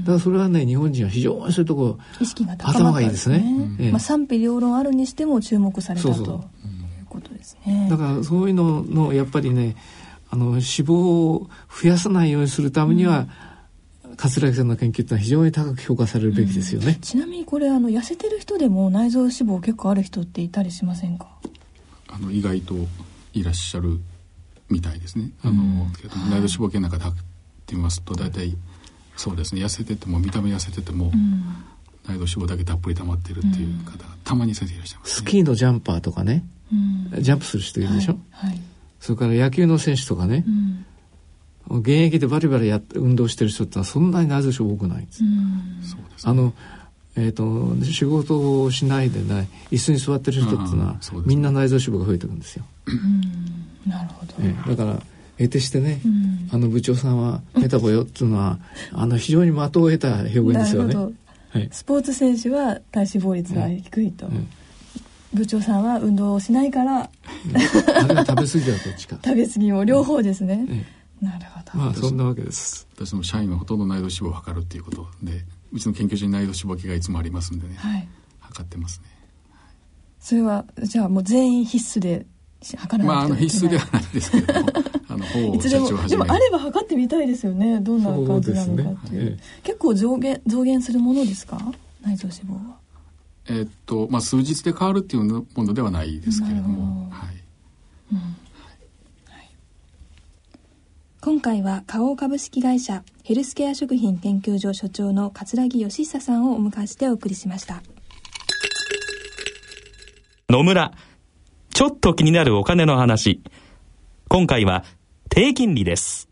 [0.00, 3.44] だからそれはね日本人は非常にそういうとこ意識が高まった、ね、頭がいいですね、
[3.78, 7.86] ええ、まあ、賛否両論あるにしても注目されたということですね。
[7.88, 9.76] だからそういうののやっぱりね
[10.28, 13.28] あの脂肪を増やさないようにするためには、うん
[14.22, 21.26] 桂木さんの研究ってのは非常に高く評価されるべきですよね、うん、ちなみにこれあの痩せてる人でも内臓脂肪結構ある人っていたりしませんか？
[22.06, 22.74] あの意外と
[23.32, 23.98] いらっしゃる
[24.70, 25.30] みたいですね。
[25.42, 27.24] あの、うん、内臓脂肪計なんかで測っ
[27.66, 28.56] てみますと大体
[29.16, 29.60] そうですね。
[29.60, 31.42] 痩せてても見た目痩せてても、うん、
[32.06, 36.44] 内臓脂肪だけたっぷり溜まってるっていう方がたまに先生いらっしゃいます、ね、スキーのジャンパーとかね、
[37.18, 38.50] ジャンプする人いるでしょ、はい。
[38.50, 38.60] はい、
[39.00, 40.44] それから野球の選手とかね、
[41.68, 45.22] 現役でバリバリやって運動してる人ってのはそんなに内臓脂肪多くないんです。
[46.24, 46.52] あの
[47.14, 50.96] えーと、仕事をしないでね椅子に座ってる人っていうのは、
[51.26, 52.64] みんな内臓脂肪が増えてくるんですよ。
[53.86, 55.02] なるほど、えー、だから
[55.38, 56.00] 得てしてね、
[56.52, 58.58] あの部長さんはメタボよっていうのは
[58.92, 60.94] あの非常に的を得た表現ですよね。
[60.94, 64.30] はい、スポーツ選手は体脂肪率が低いと。
[65.34, 67.08] 部長さんは運動をしないから、あ
[68.06, 70.66] れは食べ過ぎだどっちか食べ過ぎも両方ですね、
[71.22, 71.78] なるほど。
[71.78, 72.86] まあそんなわけです。
[72.96, 78.08] 私の社員はほとんど内臓脂肪を測るっていうことでうちの研究所に内臓脂肪計がいつもありますんでね、はい、
[78.40, 79.06] 測ってますね。
[80.18, 82.26] それはじゃあもう全員必須で
[82.76, 84.54] 測らないまああの必須ではないですけど
[85.08, 87.80] あのいつでもでもあれば測ってみたいですよね。
[87.80, 89.30] どんな感じなのかっていう、ね。
[89.30, 91.56] はい、結構増減増減するものですか？
[92.02, 92.76] 内臓脂肪は。
[93.46, 97.10] えー、っとまあ数日で変わるっていうものではないですけれども。
[97.10, 97.34] はい、
[98.12, 98.36] うん
[101.24, 107.80] 今回は花王株式会社ヘルスケア食品研究所所長の桂木義久さんをお迎えしてお送りしました。
[110.50, 110.90] 野村
[111.72, 113.40] ちょっと気になるお金の話。
[114.26, 114.84] 今回は
[115.28, 116.28] 低金利です。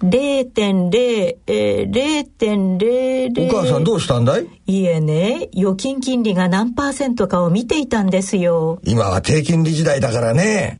[0.00, 8.78] 0.0、えー、0.00お母さんどうしたんだいいえね、預金金利が何パーセントかを見ていたんですよ。
[8.84, 10.78] 今は低金利時代だからね。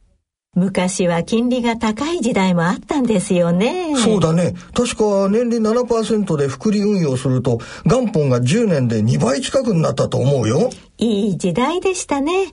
[0.56, 3.94] 昔は金利が高い時代もあったんですよね。
[3.96, 4.54] そうだね。
[4.72, 10.70] 確か年利7%で複利運用すると元本が10年で2倍近くになったと思うよ。
[10.96, 12.52] いい時代でしたね。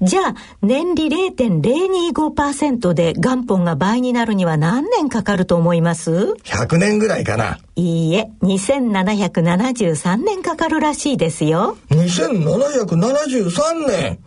[0.00, 7.58] じゃあ、年利0.025%で元本が倍になるには何年かかると思います ?100 年ぐらいかな。
[7.76, 11.76] いいえ、2773年かかるらしいですよ。
[11.90, 14.18] 2773年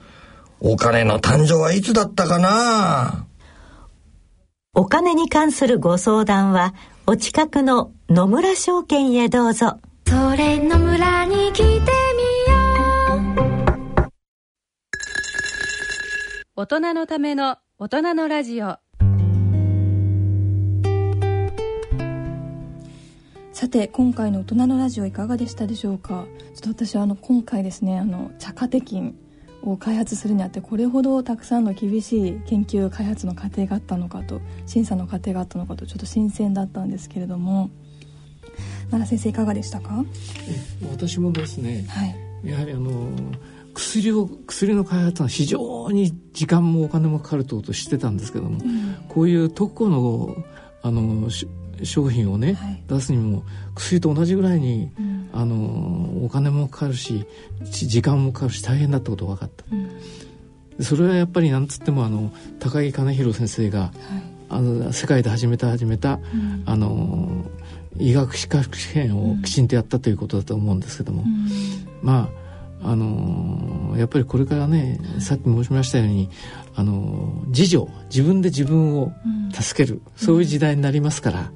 [0.59, 3.27] お金の誕生はいつだったかな？
[4.73, 6.73] お金に関するご相談は、
[7.05, 9.77] お近くの野村証券へどうぞ。
[10.07, 11.81] それ野村に来てみよ
[14.05, 14.09] う。
[16.55, 18.77] 大人のための大人のラジオ。
[23.53, 26.25] さて今回の大人のラジオいかがでしたでしょうか？
[26.55, 29.15] ちょっと私あの今回ですねあの茶化テキン
[29.71, 37.69] を開発するにあってこれほどたくさんの厳しい研究開発の過程があったのかと審査の過程があったのかとちょっと新鮮だったんですけれども。
[38.89, 40.03] 奈良先生いかがでしたか？
[40.91, 43.09] 私もですね、はい、やはりあの
[43.73, 50.35] 薬を薬の開発は非常に時間もお金もかかると知ってたんですけども、うん、こういう特許の
[50.81, 51.29] あの
[51.83, 53.43] 商品をね、はい、出すにも
[53.75, 57.25] 薬と同じぐらいに、うん、あのお金もかかるし
[57.63, 63.91] 時間もかかるし大変だってことが分かった、うん、それはやっぱりなんつってもあの高木兼弘先生が、はい、
[64.49, 67.45] あの世界で始めた始めた、うん、あの
[67.99, 71.23] 医学資格試験をきちんとやったということだと思うんですけども、
[72.01, 72.47] まあ
[72.83, 76.29] あのやっぱりこれからねさっき申しましたように
[76.79, 79.11] あの自助自分で自分を
[79.51, 81.49] 助ける、うん、そういう時代になりますから、はい。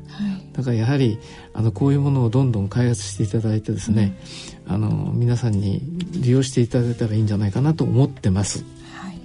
[0.51, 1.19] だからやはり
[1.53, 4.17] あのこういうものをどんどん開発していただいてですね、
[4.65, 8.65] うん、あの皆さんに利用していただいたらいいんじゃないかなと思ってます。
[8.95, 9.19] はい、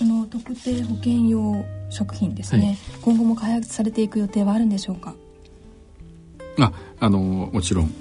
[0.00, 5.14] この特定保険用食品ですね、はい、今後も開発されていく予定はあるんでしょうか？
[6.58, 7.94] ああのもちろん、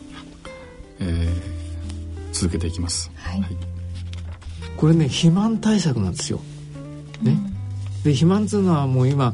[1.00, 3.52] えー、続けていきます、はい、はい、
[4.76, 6.42] これね肥満対策なんですよ、
[7.22, 7.44] ね、うん、
[8.04, 9.34] で肥満っていうのはもう今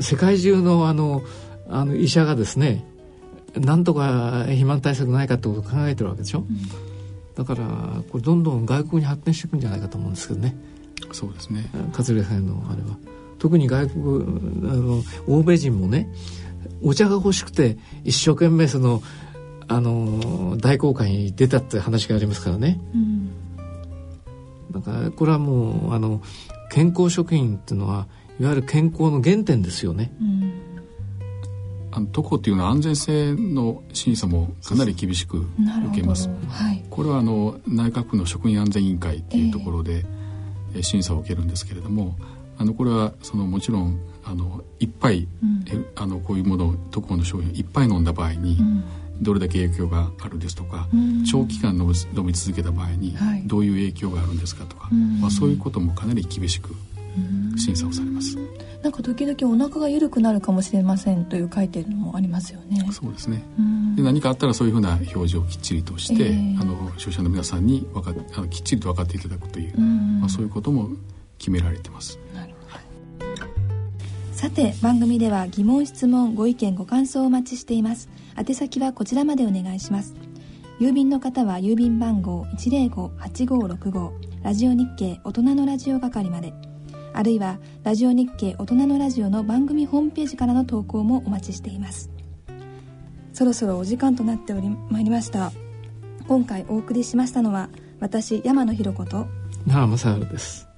[0.00, 1.22] 世界中のあの
[1.68, 2.84] あの医者がですね
[3.54, 6.46] なんとか肥満対策ないかってことを考えてるわけでしょ、うん、
[7.34, 10.56] だからこれどんどん外国に発展していくんじゃないかと思うんですけどね。
[11.12, 11.68] そうですね。
[11.96, 12.96] 勝さんのあれは。
[13.38, 14.02] 特に外国
[14.70, 16.08] あの欧米人もね
[16.80, 19.02] お茶が欲しくて一生懸命その
[19.66, 23.30] あの大航海に出たって話がありますからね、うん、
[24.70, 26.22] だからこれはもうあの
[26.72, 28.06] 健康食品っていうのは
[28.40, 30.10] いわゆる健康の原点ですよね。
[30.18, 30.52] うん。
[31.90, 35.36] あのトコっていうのは安全性の審査もかなり厳しく
[35.90, 36.30] 受けます。
[36.48, 40.06] はい、これはあの内閣府の食品安全委員会っていうところで、
[40.74, 42.16] えー、審査を受けるんですけれども、
[42.56, 48.56] あのこれはそのもちろんあのいっぱい、うん、あのこういうものトコの商品をいっぱい飲んだ場合に、
[49.22, 51.88] どれだけ影響があるですとか、うん、長期間飲
[52.24, 53.16] み続けた場合に
[53.46, 56.74] どういう影響があるんですかとか、はい、まあ、そういうこともかなり厳しく
[57.56, 58.36] 審査をされます。
[58.82, 62.88] なんか時々お腹が緩くなるかもしれませんという書いてるのもありますよね。
[62.90, 63.44] そうですね。
[63.94, 70.88] で何かあったらそういうふうな表示をきっちりとして、えー、あの消費者の皆さんに分かあのきっちりと分かっていただくという、まあそういうことも
[71.38, 72.18] 決められてます。
[72.34, 72.51] なる。
[74.42, 78.08] さて番組では疑問質問ご意見ご感想をお待ちしています。
[78.36, 80.16] 宛先はこちらまでお願いします。
[80.80, 84.10] 郵便の方は郵便番号105-8565
[84.42, 86.52] ラジオ日経大人のラジオ係まで。
[87.12, 92.10] あるいはラジオ日経大人のラジオの番組ホームページからの投稿もお待ちしています
[93.34, 95.52] そろそろお時間となっておりまいりました
[96.26, 97.68] 今回お送りしましたのは
[98.00, 99.26] 私山野ひろ子と
[99.68, 100.68] 奈良正治です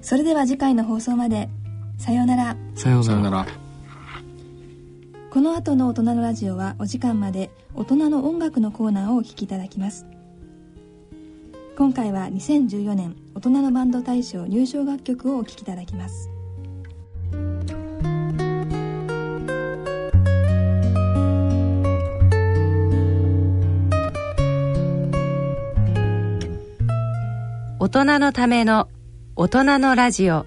[0.00, 1.50] それでは次回の放送まで
[1.98, 2.56] さようなら。
[2.76, 3.46] さようなら。
[5.30, 10.06] この後の大人のラジオはお時間まで大人の音楽のコーナーをお聴きいただきます。
[11.76, 16.30] 今回は2014年大人のバンド大賞入賞楽曲をお聴きいただきます。
[27.80, 28.88] 大人のための
[29.36, 30.46] 大人のラジオ